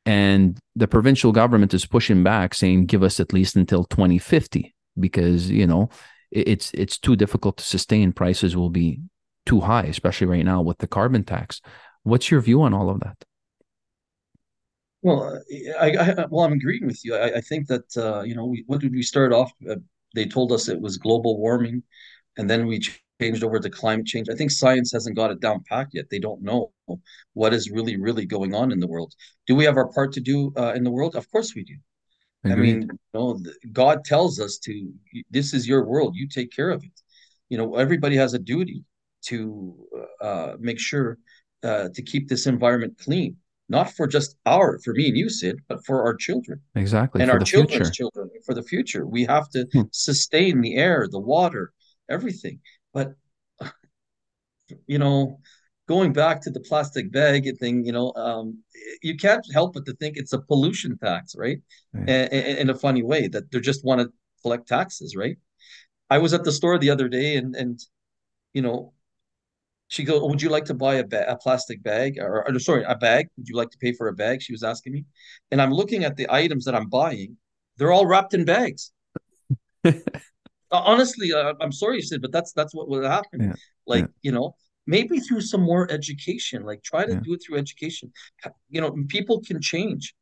[0.04, 5.50] and the provincial government is pushing back, saying give us at least until 2050 because
[5.50, 5.88] you know
[6.32, 8.12] it's it's too difficult to sustain.
[8.12, 9.00] Prices will be
[9.46, 11.60] too high, especially right now with the carbon tax.
[12.02, 13.24] What's your view on all of that?
[15.02, 15.40] Well,
[15.80, 17.16] I, I well, I'm agreeing with you.
[17.16, 19.52] I, I think that uh, you know, we, what did we start off?
[19.68, 19.76] Uh,
[20.14, 21.82] they told us it was global warming,
[22.36, 22.80] and then we
[23.20, 24.28] changed over to climate change.
[24.28, 26.06] I think science hasn't got it down packed yet.
[26.10, 26.72] They don't know
[27.34, 29.14] what is really, really going on in the world.
[29.46, 31.16] Do we have our part to do uh, in the world?
[31.16, 31.76] Of course we do.
[32.44, 33.40] I mean, you know,
[33.72, 34.92] God tells us to,
[35.30, 36.90] this is your world, you take care of it.
[37.48, 38.84] You know, everybody has a duty
[39.26, 39.76] to
[40.20, 41.18] uh, make sure
[41.62, 43.36] uh, to keep this environment clean,
[43.68, 46.60] not for just our, for me and you, Sid, but for our children.
[46.74, 47.20] Exactly.
[47.20, 47.94] And for our the children's future.
[47.94, 49.06] children, for the future.
[49.06, 49.82] We have to Hmm.
[49.92, 51.72] sustain the air, the water,
[52.10, 52.60] everything.
[52.92, 53.14] But,
[54.86, 55.38] you know,
[55.88, 58.62] going back to the plastic bag thing, you know, um,
[59.02, 61.58] you can't help but to think it's a pollution tax, right?
[62.06, 62.28] In,
[62.62, 64.12] in a funny way that they just want to
[64.42, 65.36] collect taxes, right?
[66.08, 67.80] I was at the store the other day and and
[68.54, 68.92] you know,
[69.88, 72.84] she goes, "Would you like to buy a, ba- a plastic bag or, or sorry,
[72.84, 73.28] a bag?
[73.36, 75.04] Would you like to pay for a bag?" She was asking me,
[75.50, 77.36] and I'm looking at the items that I'm buying.
[77.76, 78.92] They're all wrapped in bags.
[80.70, 83.40] Honestly, uh, I'm sorry, Sid, but that's that's what would happen.
[83.40, 83.52] Yeah.
[83.86, 84.10] Like, Yeah.
[84.22, 84.54] you know,
[84.86, 87.20] maybe through some more education, like try to Yeah.
[87.20, 88.12] do it through education.
[88.70, 90.14] You know, people can change.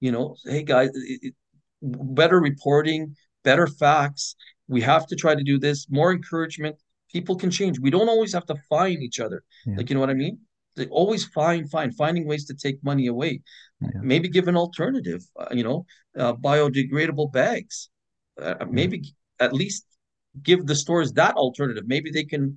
[0.00, 1.34] You know, hey guys, it,
[1.82, 4.36] better reporting, better facts.
[4.68, 5.86] We have to try to do this.
[5.90, 6.76] More encouragement.
[7.12, 7.78] People can change.
[7.80, 9.42] We don't always have to find each other.
[9.66, 9.76] Yeah.
[9.76, 10.38] Like, you know what I mean?
[10.76, 13.40] They always find, find, finding ways to take money away.
[13.80, 13.88] Yeah.
[14.02, 15.22] Maybe give an alternative.
[15.36, 15.86] Uh, you know,
[16.16, 17.88] uh, biodegradable bags.
[18.40, 19.84] Uh, maybe at least
[20.42, 21.84] give the stores that alternative.
[21.86, 22.56] Maybe they can,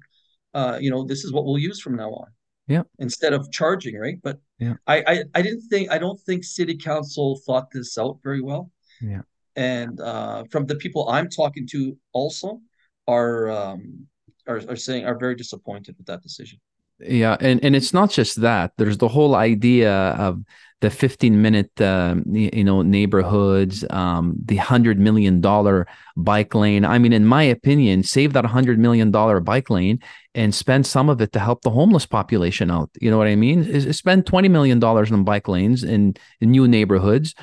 [0.53, 2.27] uh, you know, this is what we'll use from now on.
[2.67, 2.83] Yeah.
[2.99, 4.17] Instead of charging, right?
[4.23, 4.75] But Yeah.
[4.87, 8.71] I, I, I didn't think, I don't think city council thought this out very well.
[9.01, 9.21] Yeah.
[9.55, 12.61] And uh, from the people I'm talking to also
[13.07, 14.07] are, um,
[14.47, 16.59] are, are saying, are very disappointed with that decision.
[17.03, 18.73] Yeah, and and it's not just that.
[18.77, 20.43] There's the whole idea of
[20.81, 26.85] the 15 minute, y- you know, neighborhoods, um, the hundred million dollar bike lane.
[26.85, 29.99] I mean, in my opinion, save that hundred million dollar bike lane
[30.35, 32.89] and spend some of it to help the homeless population out.
[32.99, 33.63] You know what I mean?
[33.63, 37.33] Is- spend 20 million dollars on bike lanes in, in new neighborhoods.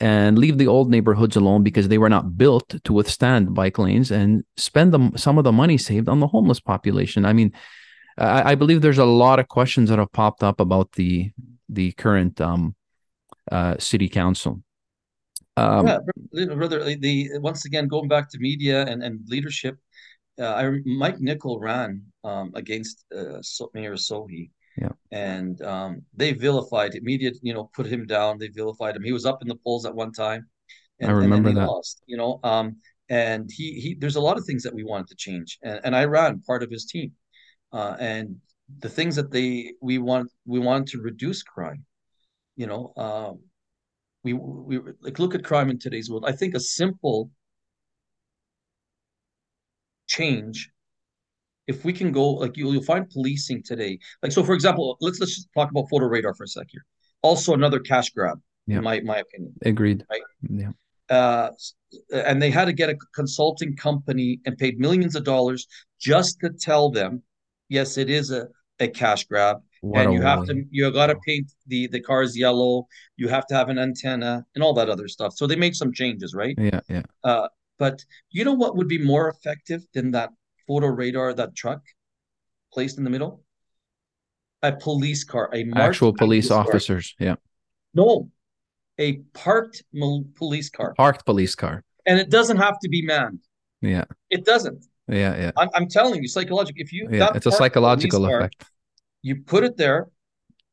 [0.00, 4.10] And leave the old neighborhoods alone because they were not built to withstand bike lanes,
[4.10, 7.24] and spend them some of the money saved on the homeless population.
[7.24, 7.52] I mean,
[8.18, 11.32] I, I believe there's a lot of questions that have popped up about the
[11.68, 12.74] the current um,
[13.50, 14.62] uh, city council.
[15.56, 15.98] Um, yeah,
[16.54, 16.84] brother.
[16.96, 19.76] The, once again going back to media and, and leadership,
[20.40, 23.38] uh, I Mike Nickel ran um, against uh,
[23.72, 24.90] Mayor Sohi, Yeah.
[25.12, 27.02] and um, they vilified it.
[27.02, 28.38] Media, you know, put him down.
[28.38, 29.04] They vilified him.
[29.04, 30.48] He was up in the polls at one time,
[31.00, 31.70] and, I remember and then that.
[31.70, 32.02] lost.
[32.06, 32.76] You know, um,
[33.08, 33.94] and he he.
[33.94, 36.62] There's a lot of things that we wanted to change, and, and I ran part
[36.64, 37.12] of his team,
[37.74, 38.36] uh, and
[38.78, 41.84] the things that they we want we wanted to reduce crime.
[42.56, 43.40] You know, um,
[44.22, 46.24] we we like look at crime in today's world.
[46.26, 47.30] I think a simple
[50.06, 50.70] change
[51.66, 55.18] if we can go like you, you'll find policing today like so for example let's
[55.18, 56.84] let's just talk about photo radar for a sec here
[57.22, 58.78] also another cash grab Yeah.
[58.78, 60.04] in my my opinion Agreed.
[60.10, 60.20] Right.
[60.62, 60.72] Yeah.
[61.08, 61.50] uh
[62.12, 65.66] and they had to get a consulting company and paid millions of dollars
[65.98, 67.22] just to tell them
[67.76, 68.42] yes it is a
[68.86, 72.30] a cash grab What and you have to you got to paint the the cars
[72.44, 72.72] yellow
[73.20, 75.92] you have to have an antenna and all that other stuff so they made some
[76.00, 76.80] changes right Yeah.
[76.94, 77.06] Yeah.
[77.30, 77.46] uh
[77.84, 77.96] but
[78.36, 80.30] you know what would be more effective than that
[80.66, 81.82] photo radar that truck
[82.74, 83.32] placed in the middle
[84.62, 86.58] a police car a Actual police car.
[86.62, 87.06] officers.
[87.28, 87.36] Yeah.
[88.02, 88.08] no
[89.06, 89.08] a
[89.44, 89.78] parked
[90.40, 91.76] police car Parked police car.
[92.08, 93.42] and it doesn't have to be manned
[93.94, 94.06] Yeah.
[94.36, 95.36] it doesn't Yeah.
[95.36, 95.50] Yeah.
[95.56, 97.30] i'm, I'm telling you psychological if you Yeah.
[97.34, 98.64] It's a psychological effect.
[99.22, 100.08] you put it there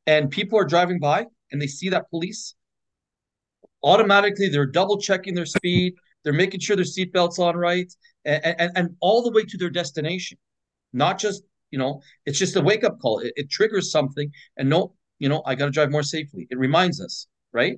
[0.07, 2.55] and people are driving by and they see that police
[3.84, 7.91] automatically they're double checking their speed they're making sure their seatbelts on right
[8.25, 10.38] and, and, and all the way to their destination
[10.93, 14.93] not just you know it's just a wake-up call it, it triggers something and no
[15.19, 17.77] you know i got to drive more safely it reminds us right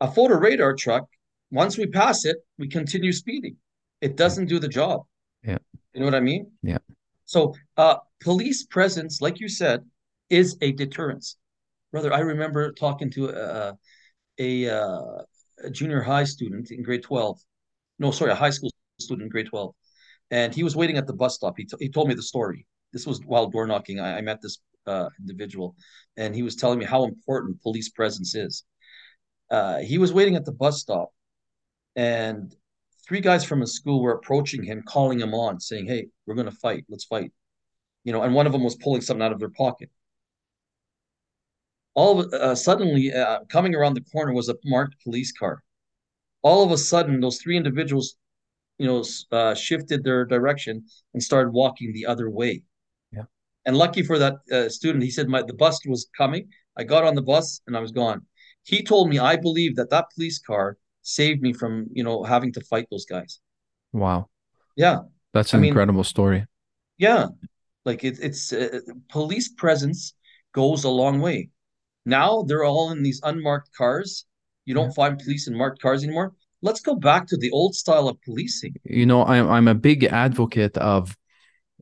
[0.00, 1.06] a photo radar truck
[1.50, 3.56] once we pass it we continue speeding
[4.00, 5.02] it doesn't do the job.
[5.92, 6.50] You know what i mean?
[6.62, 6.78] Yeah.
[7.24, 9.84] so uh police presence like you said
[10.30, 11.36] is a deterrence.
[11.92, 13.78] Brother i remember talking to a
[14.40, 15.22] a, uh,
[15.64, 17.38] a junior high student in grade 12
[17.98, 18.70] no sorry a high school
[19.00, 19.74] student in grade 12
[20.30, 21.54] and he was waiting at the bus stop.
[21.56, 22.66] He, t- he told me the story.
[22.92, 24.00] This was while door knocking.
[24.00, 25.74] I, I met this uh, individual
[26.16, 28.64] and he was telling me how important police presence is.
[29.50, 31.10] Uh, he was waiting at the bus stop
[31.96, 32.54] and
[33.08, 36.50] three guys from his school were approaching him calling him on saying hey we're going
[36.50, 36.84] to fight.
[36.88, 37.32] Let's fight.
[38.04, 39.90] You know and one of them was pulling something out of their pocket.
[41.94, 45.62] All of, uh, suddenly uh, coming around the corner was a marked police car.
[46.42, 48.16] All of a sudden those three individuals
[48.78, 50.84] you know uh, shifted their direction
[51.14, 52.62] and started walking the other way.
[53.10, 53.24] Yeah.
[53.64, 56.48] and lucky for that uh, student he said my the bus was coming.
[56.76, 58.26] I got on the bus and i was gone.
[58.62, 60.76] He told me i believe that that police car
[61.08, 63.40] saved me from you know having to fight those guys.
[63.92, 64.28] Wow.
[64.76, 65.00] Yeah.
[65.32, 66.46] That's an I mean, incredible story.
[66.98, 67.28] Yeah.
[67.84, 70.14] Like it, it's uh, police presence
[70.52, 71.50] goes a long way.
[72.04, 74.26] Now they're all in these unmarked cars.
[74.66, 76.34] You don't find police in marked cars anymore.
[76.60, 78.74] Let's go back to the old style of policing.
[78.84, 81.16] You know, I'm I'm a big advocate of,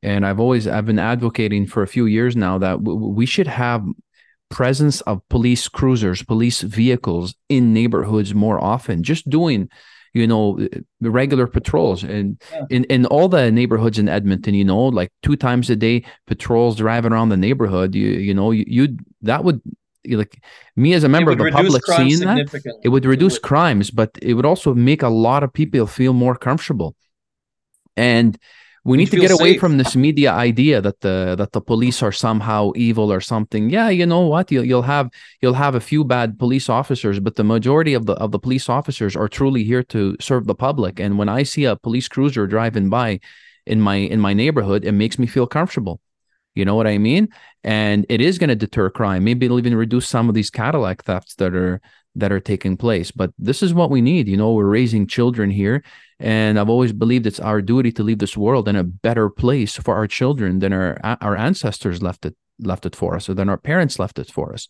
[0.02, 3.84] and I've always I've been advocating for a few years now that we should have
[4.50, 9.02] presence of police cruisers, police vehicles in neighborhoods more often.
[9.02, 9.68] Just doing
[10.16, 10.58] you know
[11.00, 12.62] the regular patrols and yeah.
[12.70, 16.76] in in all the neighborhoods in Edmonton you know like two times a day patrols
[16.76, 19.60] driving around the neighborhood you you know you you that would
[20.08, 20.40] like
[20.74, 22.48] me as a member of the public seeing that
[22.82, 23.48] it would reduce it would.
[23.48, 26.94] crimes but it would also make a lot of people feel more comfortable
[27.96, 28.38] and
[28.86, 32.12] we need to get away from this media idea that the that the police are
[32.12, 33.68] somehow evil or something.
[33.68, 34.52] Yeah, you know what?
[34.52, 35.10] You'll you'll have
[35.42, 38.68] you'll have a few bad police officers, but the majority of the of the police
[38.68, 41.00] officers are truly here to serve the public.
[41.00, 43.20] And when I see a police cruiser driving by
[43.66, 46.00] in my in my neighborhood, it makes me feel comfortable.
[46.54, 47.28] You know what I mean?
[47.64, 49.24] And it is going to deter crime.
[49.24, 51.80] Maybe it'll even reduce some of these Cadillac thefts that are
[52.16, 53.10] that are taking place.
[53.10, 54.28] But this is what we need.
[54.28, 55.82] You know, we're raising children here
[56.18, 59.76] and I've always believed it's our duty to leave this world in a better place
[59.76, 63.50] for our children than our our ancestors left it left it for us, or than
[63.50, 64.68] our parents left it for us.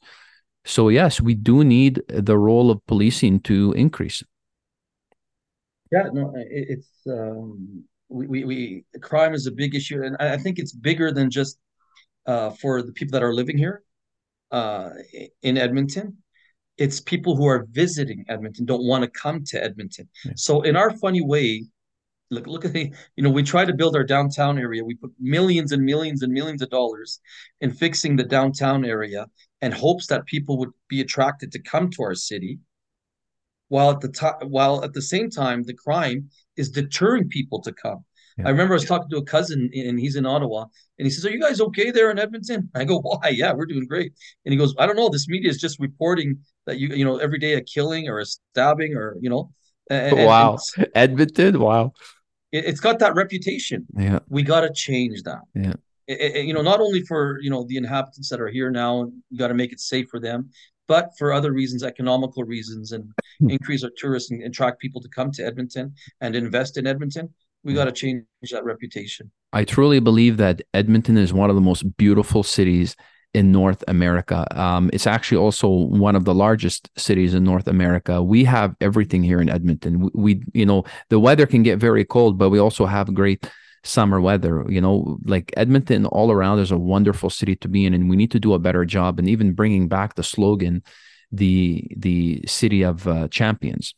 [0.64, 4.24] So yes, we do need the role of policing to increase.
[5.92, 10.58] Yeah, no, it's um, we, we, we crime is a big issue, and I think
[10.58, 11.58] it's bigger than just
[12.26, 13.84] uh, for the people that are living here
[14.50, 14.90] uh,
[15.42, 16.16] in Edmonton
[16.78, 20.08] it's people who are visiting Edmonton don't want to come to Edmonton.
[20.24, 20.32] Yeah.
[20.36, 21.64] So in our funny way,
[22.30, 24.84] look look at the you know we try to build our downtown area.
[24.84, 27.20] We put millions and millions and millions of dollars
[27.60, 29.26] in fixing the downtown area
[29.62, 32.58] and hopes that people would be attracted to come to our city.
[33.68, 37.72] While at the time, while at the same time, the crime is deterring people to
[37.72, 38.04] come.
[38.38, 38.48] Yeah.
[38.48, 40.66] I remember I was talking to a cousin, and he's in Ottawa,
[40.98, 43.28] and he says, "Are you guys okay there in Edmonton?" I go, "Why?
[43.30, 44.12] Yeah, we're doing great."
[44.44, 45.08] And he goes, "I don't know.
[45.08, 48.26] This media is just reporting that you, you know, every day a killing or a
[48.26, 49.50] stabbing or you know."
[49.88, 51.60] And, wow, and Edmonton.
[51.60, 51.92] Wow,
[52.52, 53.86] it, has got that reputation.
[53.96, 55.40] Yeah, we got to change that.
[55.54, 55.74] Yeah.
[56.06, 59.10] It, it, you know, not only for you know the inhabitants that are here now,
[59.30, 60.50] you got to make it safe for them,
[60.88, 63.50] but for other reasons, economical reasons, and hmm.
[63.50, 67.32] increase our tourists and attract people to come to Edmonton and invest in Edmonton
[67.66, 69.32] we got to change that reputation.
[69.52, 72.94] I truly believe that Edmonton is one of the most beautiful cities
[73.34, 74.46] in North America.
[74.58, 78.22] Um, it's actually also one of the largest cities in North America.
[78.22, 79.98] We have everything here in Edmonton.
[80.00, 83.50] We, we, you know, the weather can get very cold, but we also have great
[83.82, 84.64] summer weather.
[84.68, 88.16] You know, like Edmonton all around is a wonderful city to be in, and we
[88.16, 90.84] need to do a better job and even bringing back the slogan,
[91.32, 93.94] the the city of uh, champions.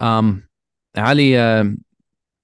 [0.00, 0.46] Um,
[0.96, 1.64] Ali, uh,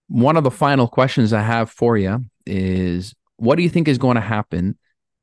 [0.09, 3.99] one of the final questions I have for you is what do you think is
[3.99, 4.77] going to happen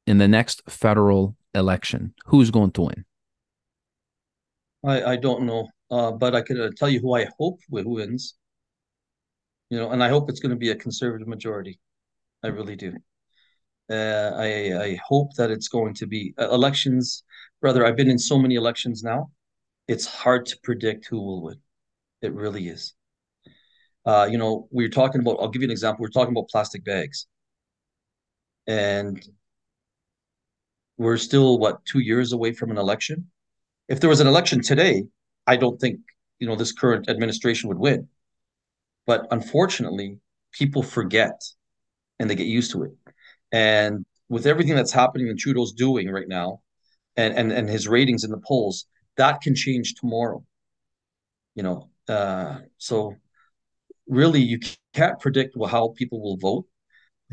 [0.07, 2.13] in the next federal election?
[2.25, 3.05] Who's going to win?
[4.84, 8.36] I, I don't know, uh, but I can uh, tell you who I hope wins.
[9.69, 11.80] You know, and I hope it's going to be a conservative majority.
[12.43, 12.95] I really do.
[13.89, 17.23] Uh, I I hope that it's going to be uh, elections.
[17.61, 19.32] Brother, I've been in so many elections now.
[19.88, 21.59] It's hard to predict who will win.
[22.21, 22.93] It really is.
[24.10, 26.01] Uh, you know, we are talking about, I'll give you an example.
[26.01, 27.28] We are talking about plastic bags.
[28.66, 29.24] And
[30.97, 33.30] we're still, what, two years away from an election?
[33.88, 35.03] If there was an election today,
[35.45, 35.99] I don't think,
[36.39, 38.07] you know, this current administration would win.
[39.05, 40.18] But unfortunately,
[40.53, 41.39] people forget
[42.18, 42.93] and they get used to it.
[43.51, 46.62] And with everything that's happening and Trudeau's doing right now,
[47.16, 48.86] and, and, and his ratings in the polls,
[49.18, 50.43] that can change tomorrow.
[51.53, 53.16] You know, uh, so
[54.10, 54.60] really you
[54.93, 56.66] can't predict how people will vote.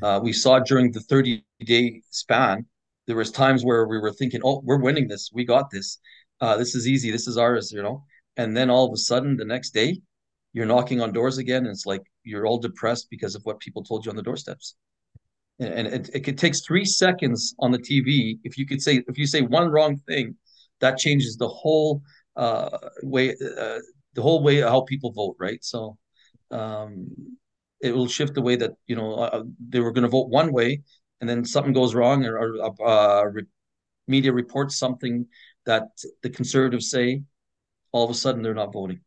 [0.02, 2.66] Uh, we saw during the 30 day span,
[3.06, 5.30] there was times where we were thinking, "Oh, we're winning this.
[5.32, 5.98] We got this.
[6.40, 7.10] Uh, this is easy.
[7.10, 8.04] This is ours." You know,
[8.36, 10.00] and then all of a sudden, the next day,
[10.52, 13.82] you're knocking on doors again, and it's like you're all depressed because of what people
[13.84, 14.76] told you on the doorsteps.
[15.58, 18.38] And, and it, it takes three seconds on the TV.
[18.44, 20.36] If you could say, if you say one wrong thing,
[20.80, 22.02] that changes the whole
[22.36, 23.78] uh, way, uh,
[24.14, 25.62] the whole way how people vote, right?
[25.64, 25.96] So
[26.50, 27.10] um,
[27.80, 30.52] it will shift the way that you know uh, they were going to vote one
[30.52, 30.82] way,
[31.20, 33.44] and then something goes wrong, or, or uh, re-
[34.08, 35.26] media reports something
[35.66, 35.88] that
[36.22, 37.22] the conservatives say,
[37.92, 39.00] all of a sudden they're not voting.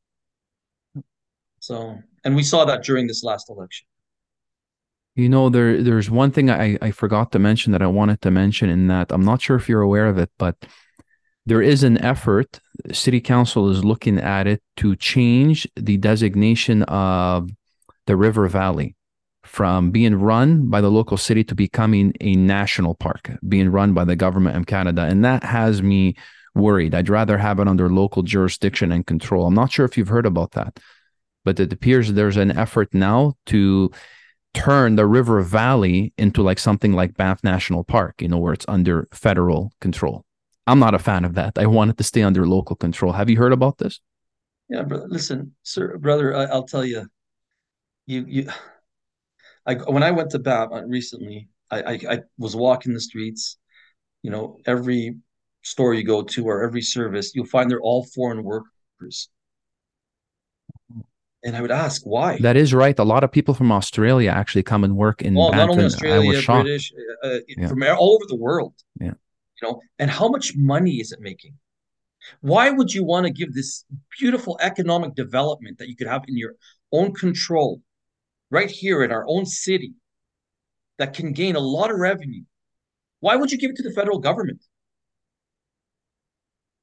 [1.60, 3.86] So, and we saw that during this last election.
[5.16, 8.32] You know, there there's one thing I, I forgot to mention that I wanted to
[8.32, 10.56] mention in that I'm not sure if you're aware of it, but
[11.50, 12.60] there is an effort.
[12.92, 17.50] City Council is looking at it to change the designation of
[18.06, 18.96] the River Valley
[19.44, 24.06] from being run by the local city to becoming a national park, being run by
[24.06, 25.02] the government of Canada.
[25.04, 26.16] And that has me
[26.54, 26.94] worried.
[26.94, 29.48] I'd rather have it under local jurisdiction and control.
[29.48, 30.80] I'm not sure if you've heard about that,
[31.46, 33.90] but it appears there's an effort now to
[34.54, 38.66] turn the river valley into like something like Banff National Park, you know, where it's
[38.68, 40.26] under federal control.
[40.70, 41.58] I'm not a fan of that.
[41.58, 43.12] I want it to stay under local control.
[43.12, 44.00] Have you heard about this?
[44.70, 45.08] Yeah, brother.
[45.10, 47.08] Listen, sir, brother, I, will tell you,
[48.06, 48.50] you, you,
[49.66, 53.58] I, when I went to Banff uh, recently, I, I, I was walking the streets,
[54.22, 55.16] you know, every
[55.64, 59.30] store you go to or every service, you'll find they're all foreign workers.
[61.44, 62.38] And I would ask why.
[62.40, 62.98] That is right.
[63.00, 65.36] A lot of people from Australia actually come and work in.
[65.36, 66.92] Oh, not only Australia, British,
[67.24, 67.68] uh, uh, yeah.
[67.68, 68.74] from all over the world.
[69.00, 69.14] Yeah.
[69.62, 71.54] You know, and how much money is it making?
[72.42, 73.86] Why would you want to give this
[74.20, 76.56] beautiful economic development that you could have in your
[76.92, 77.82] own control,
[78.52, 79.94] right here in our own city,
[80.98, 82.44] that can gain a lot of revenue?
[83.22, 84.64] Why would you give it to the federal government?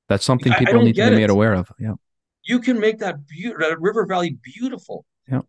[0.08, 1.70] That's something people need to be made aware of.
[1.78, 1.94] Yeah.
[2.44, 5.04] You can make that, be- that river valley beautiful.
[5.28, 5.40] Yeah.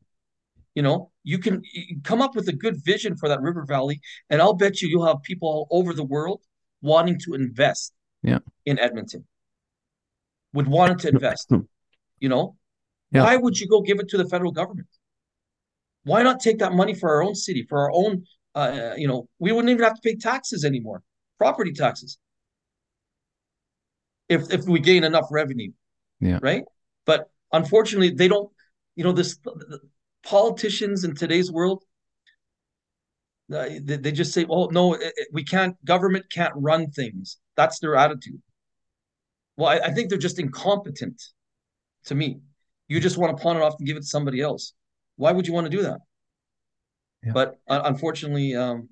[0.74, 1.64] You know, you can
[2.04, 4.00] come up with a good vision for that river valley,
[4.30, 6.42] and I'll bet you you'll have people all over the world
[6.88, 8.40] wanting to invest yeah.
[8.66, 9.26] in Edmonton.
[10.54, 11.52] Would want to invest.
[12.20, 12.56] you know,
[13.12, 13.24] yeah.
[13.24, 14.88] why would you go give it to the federal government?
[16.04, 18.24] Why not take that money for our own city, for our own?
[18.56, 21.04] Uh, you know, we wouldn't even have to pay taxes anymore,
[21.38, 22.18] property taxes
[24.30, 25.72] if if we gain enough revenue.
[26.20, 26.40] Yeah.
[26.42, 26.64] Right.
[27.06, 28.50] But unfortunately, they don't.
[28.96, 29.38] You know, this
[30.24, 31.84] politicians in today's world.
[33.54, 35.76] Uh, they, they just say, "Oh no, it, it, we can't.
[35.86, 38.42] Government can't run things." That's their attitude.
[39.56, 41.22] Well, I, I think they're just incompetent.
[42.06, 42.40] To me,
[42.88, 44.74] you just want to pawn it off and give it to somebody else.
[45.16, 46.00] Why would you want to do that?
[47.24, 47.32] Yeah.
[47.34, 48.90] But uh, unfortunately, um,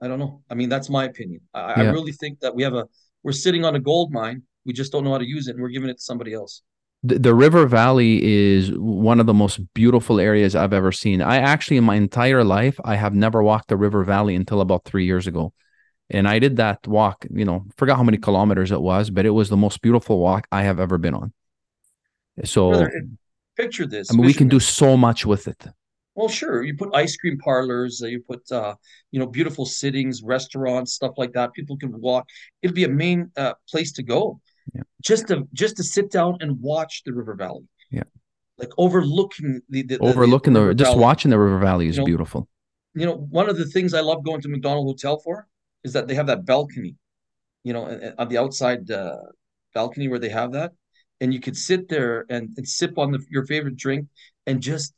[0.00, 0.42] I don't know.
[0.50, 1.40] I mean, that's my opinion.
[1.52, 1.88] I, yeah.
[1.88, 2.86] I really think that we have a
[3.22, 4.42] we're sitting on a gold mine.
[4.66, 6.62] We just don't know how to use it, and we're giving it to somebody else.
[7.04, 11.20] The, the river valley is one of the most beautiful areas I've ever seen.
[11.20, 14.84] I actually, in my entire life, I have never walked the river valley until about
[14.84, 15.52] three years ago.
[16.08, 19.30] And I did that walk, you know, forgot how many kilometers it was, but it
[19.30, 21.32] was the most beautiful walk I have ever been on.
[22.44, 23.02] So Brother,
[23.56, 24.10] picture this.
[24.10, 25.66] I mean, we can do so much with it.
[26.14, 26.62] Well, sure.
[26.62, 28.74] You put ice cream parlors, uh, you put uh,
[29.10, 31.52] you know beautiful sittings, restaurants, stuff like that.
[31.52, 32.28] People can walk.
[32.62, 34.40] It'll be a main uh, place to go.
[34.72, 34.82] Yeah.
[35.02, 37.64] Just to just to sit down and watch the river valley.
[37.90, 38.04] Yeah.
[38.56, 41.02] Like overlooking the, the overlooking the, the, just valley.
[41.02, 42.48] watching the river valley is you know, beautiful.
[42.94, 45.48] You know, one of the things I love going to Macdonald Hotel for
[45.82, 46.96] is that they have that balcony.
[47.64, 49.16] You know, on the outside uh,
[49.74, 50.72] balcony where they have that,
[51.20, 54.06] and you could sit there and, and sip on the, your favorite drink
[54.46, 54.94] and just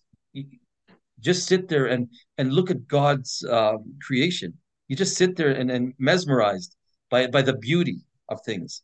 [1.21, 2.09] just sit there and
[2.39, 4.55] and look at God's um, creation.
[4.89, 6.77] You just sit there and, and mesmerized
[7.11, 8.83] by by the beauty of things.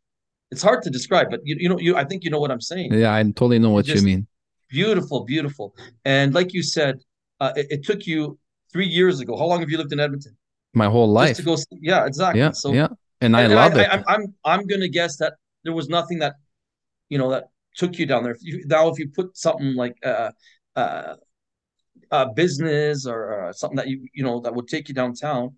[0.53, 2.61] It's hard to describe, but you you know you I think you know what I'm
[2.61, 2.92] saying.
[2.92, 4.26] Yeah, I totally know what you mean.
[4.68, 5.74] Beautiful, beautiful,
[6.05, 7.00] and like you said,
[7.40, 8.38] uh, it, it, took you
[8.72, 9.36] three years ago.
[9.36, 10.36] How long have you lived in Edmonton?
[10.74, 11.36] My whole life.
[11.36, 12.40] to go, yeah, exactly.
[12.40, 12.89] Yeah, so yeah,
[13.22, 13.89] and, and I love I, it.
[13.89, 16.35] I, I'm I'm I'm gonna guess that there was nothing that,
[17.09, 17.44] you know, that
[17.77, 18.32] took you down there.
[18.32, 20.32] If you, now, if you put something like uh,
[20.77, 21.14] uh,
[22.10, 25.56] uh, business or uh, something that you you know that would take you downtown,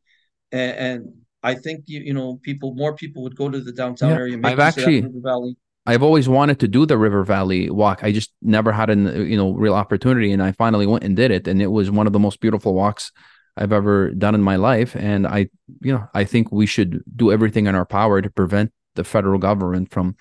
[0.52, 4.10] and, and I think you you know people more people would go to the downtown
[4.10, 4.40] yeah, area.
[4.42, 5.56] I've actually River Valley.
[5.86, 8.02] I've always wanted to do the River Valley walk.
[8.02, 11.30] I just never had an you know real opportunity, and I finally went and did
[11.30, 13.12] it, and it was one of the most beautiful walks
[13.56, 14.96] I've ever done in my life.
[14.96, 15.50] And I
[15.82, 19.38] you know I think we should do everything in our power to prevent the federal
[19.38, 20.16] government from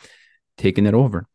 [0.58, 1.26] taking it over.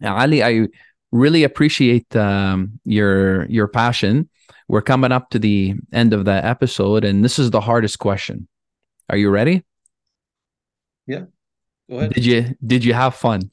[0.00, 0.68] Now, Ali, I
[1.10, 4.28] really appreciate um, your your passion.
[4.68, 8.48] We're coming up to the end of the episode, and this is the hardest question.
[9.08, 9.64] Are you ready?
[11.06, 11.24] Yeah.
[11.88, 12.12] Go ahead.
[12.12, 13.50] Did you did you have fun?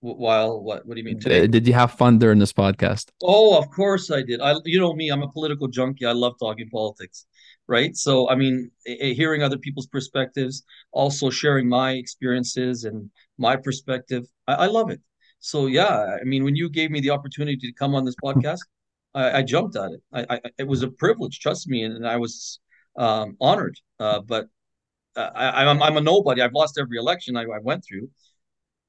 [0.00, 0.84] While what?
[0.84, 1.44] What do you mean today?
[1.44, 3.10] Uh, did you have fun during this podcast?
[3.22, 4.40] Oh, of course I did.
[4.40, 6.04] I, you know me, I'm a political junkie.
[6.04, 7.24] I love talking politics,
[7.68, 7.96] right?
[7.96, 13.08] So, I mean, hearing other people's perspectives, also sharing my experiences and
[13.38, 15.00] my perspective, I, I love it.
[15.38, 18.60] So yeah, I mean, when you gave me the opportunity to come on this podcast,
[19.14, 20.02] I, I jumped at it.
[20.12, 22.60] I, I, it was a privilege, trust me, and, and I was
[22.96, 23.78] um, honored.
[23.98, 24.46] Uh, but
[25.16, 26.42] uh, I, am I'm, I'm a nobody.
[26.42, 28.10] I've lost every election I, I, went through,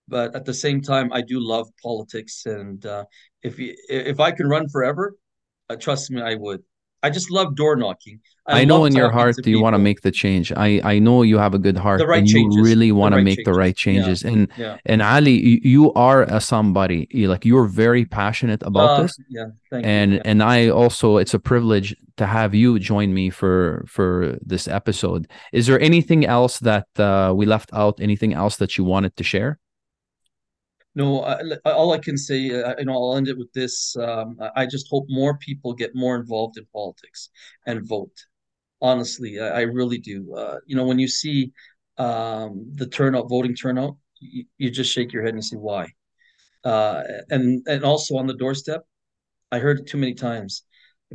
[0.07, 2.45] but at the same time, I do love politics.
[2.45, 3.05] And uh,
[3.43, 5.15] if you, if I can run forever,
[5.69, 6.63] uh, trust me, I would.
[7.05, 8.17] I just love door knocking.
[8.47, 10.45] I, know in your heart to you want to make the change.
[10.67, 12.61] I I know you have a good heart right and you changes.
[12.69, 14.21] really want to right make the right changes.
[14.21, 14.23] changes.
[14.31, 14.91] And Yeah.
[14.91, 15.37] and Ali,
[15.73, 16.99] you, are a somebody.
[17.17, 19.13] You, like you're very passionate about Uh, this.
[19.37, 19.47] yeah.
[19.71, 20.17] Thank and you.
[20.17, 20.29] Yeah.
[20.31, 25.21] and I also it's a privilege to have you join me for for this episode.
[25.59, 27.95] Is there anything else that uh, we left out?
[28.09, 29.51] Anything else that you wanted to share?
[30.95, 33.95] No, I, all I can say, uh, you know, I'll end it with this.
[33.97, 37.29] Um, I just hope more people get more involved in politics
[37.67, 38.15] and vote.
[38.81, 40.33] Honestly, I, I really do.
[40.33, 41.51] Uh, you know, when you see
[41.97, 45.89] um, the turnout, voting turnout, you, you just shake your head and say, why?
[46.63, 48.81] Uh, and and also on the doorstep,
[49.51, 50.63] I heard it too many times.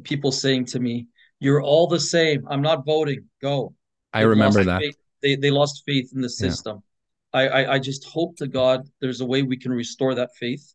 [0.05, 1.09] People saying to me,
[1.41, 2.47] "You're all the same.
[2.49, 3.25] I'm not voting.
[3.43, 3.75] Go."
[4.13, 4.81] I They've remember that.
[4.81, 4.97] faith.
[5.23, 6.73] They they lost faith in the Yeah.
[7.33, 10.75] I, I I just hope to God there's a way we can restore that faith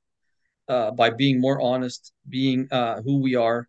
[0.68, 3.68] uh, by being more honest, being uh, who we are,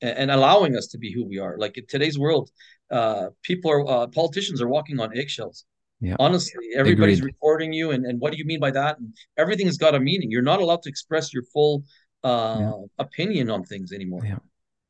[0.00, 1.56] and, and allowing us to be who we are.
[1.58, 2.50] Like in today's world,
[2.90, 5.64] uh, people are uh, politicians are walking on eggshells.
[6.00, 6.14] Yeah.
[6.20, 7.34] Honestly, everybody's Agreed.
[7.34, 8.98] recording you, and, and what do you mean by that?
[9.00, 10.30] And everything's got a meaning.
[10.30, 11.82] You're not allowed to express your full
[12.22, 12.72] uh, Yeah.
[13.00, 14.24] opinion on things anymore.
[14.24, 14.38] Yeah.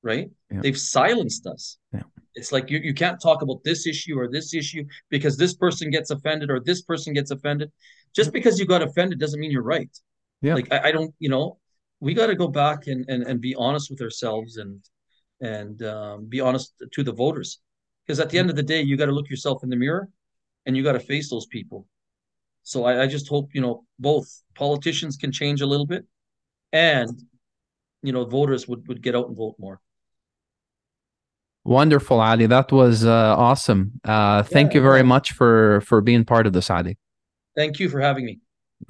[0.03, 0.31] Right?
[0.51, 1.79] They've silenced us.
[2.39, 5.91] It's like you, you can't talk about this issue or this issue because this person
[5.91, 7.71] gets offended or this person gets offended.
[8.15, 9.93] Just because you got offended doesn't mean you're right.
[10.41, 10.55] Yeah.
[10.55, 11.59] Like I, I don't, you know,
[12.01, 14.81] we got to go back and, and and be honest with ourselves and
[15.41, 17.61] and um, be honest to the voters.
[18.07, 20.09] Because at the end of the day, you got to look yourself in the mirror
[20.65, 21.87] and you got to face those people.
[22.63, 26.05] So I, I just hope, you know, both politicians can change a little bit
[26.73, 27.11] and,
[28.03, 29.81] you know, voters would, would get out and vote more.
[31.65, 32.47] Wonderful, Ali.
[32.47, 34.01] That was uh, awesome.
[34.05, 35.15] Uh, thank Yeah, you very yeah.
[35.15, 36.97] much for for being part of this, Ali.
[37.55, 38.41] Thank you for having me.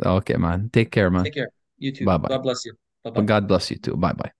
[0.05, 0.71] Okay, man.
[0.73, 1.25] Take care, man.
[1.25, 1.49] Take care.
[1.79, 2.05] You too.
[2.05, 2.29] Bye-bye.
[2.29, 2.75] God bless you.
[3.05, 3.23] Bye bye.
[3.23, 3.97] God bless you too.
[3.97, 4.33] Bye bye.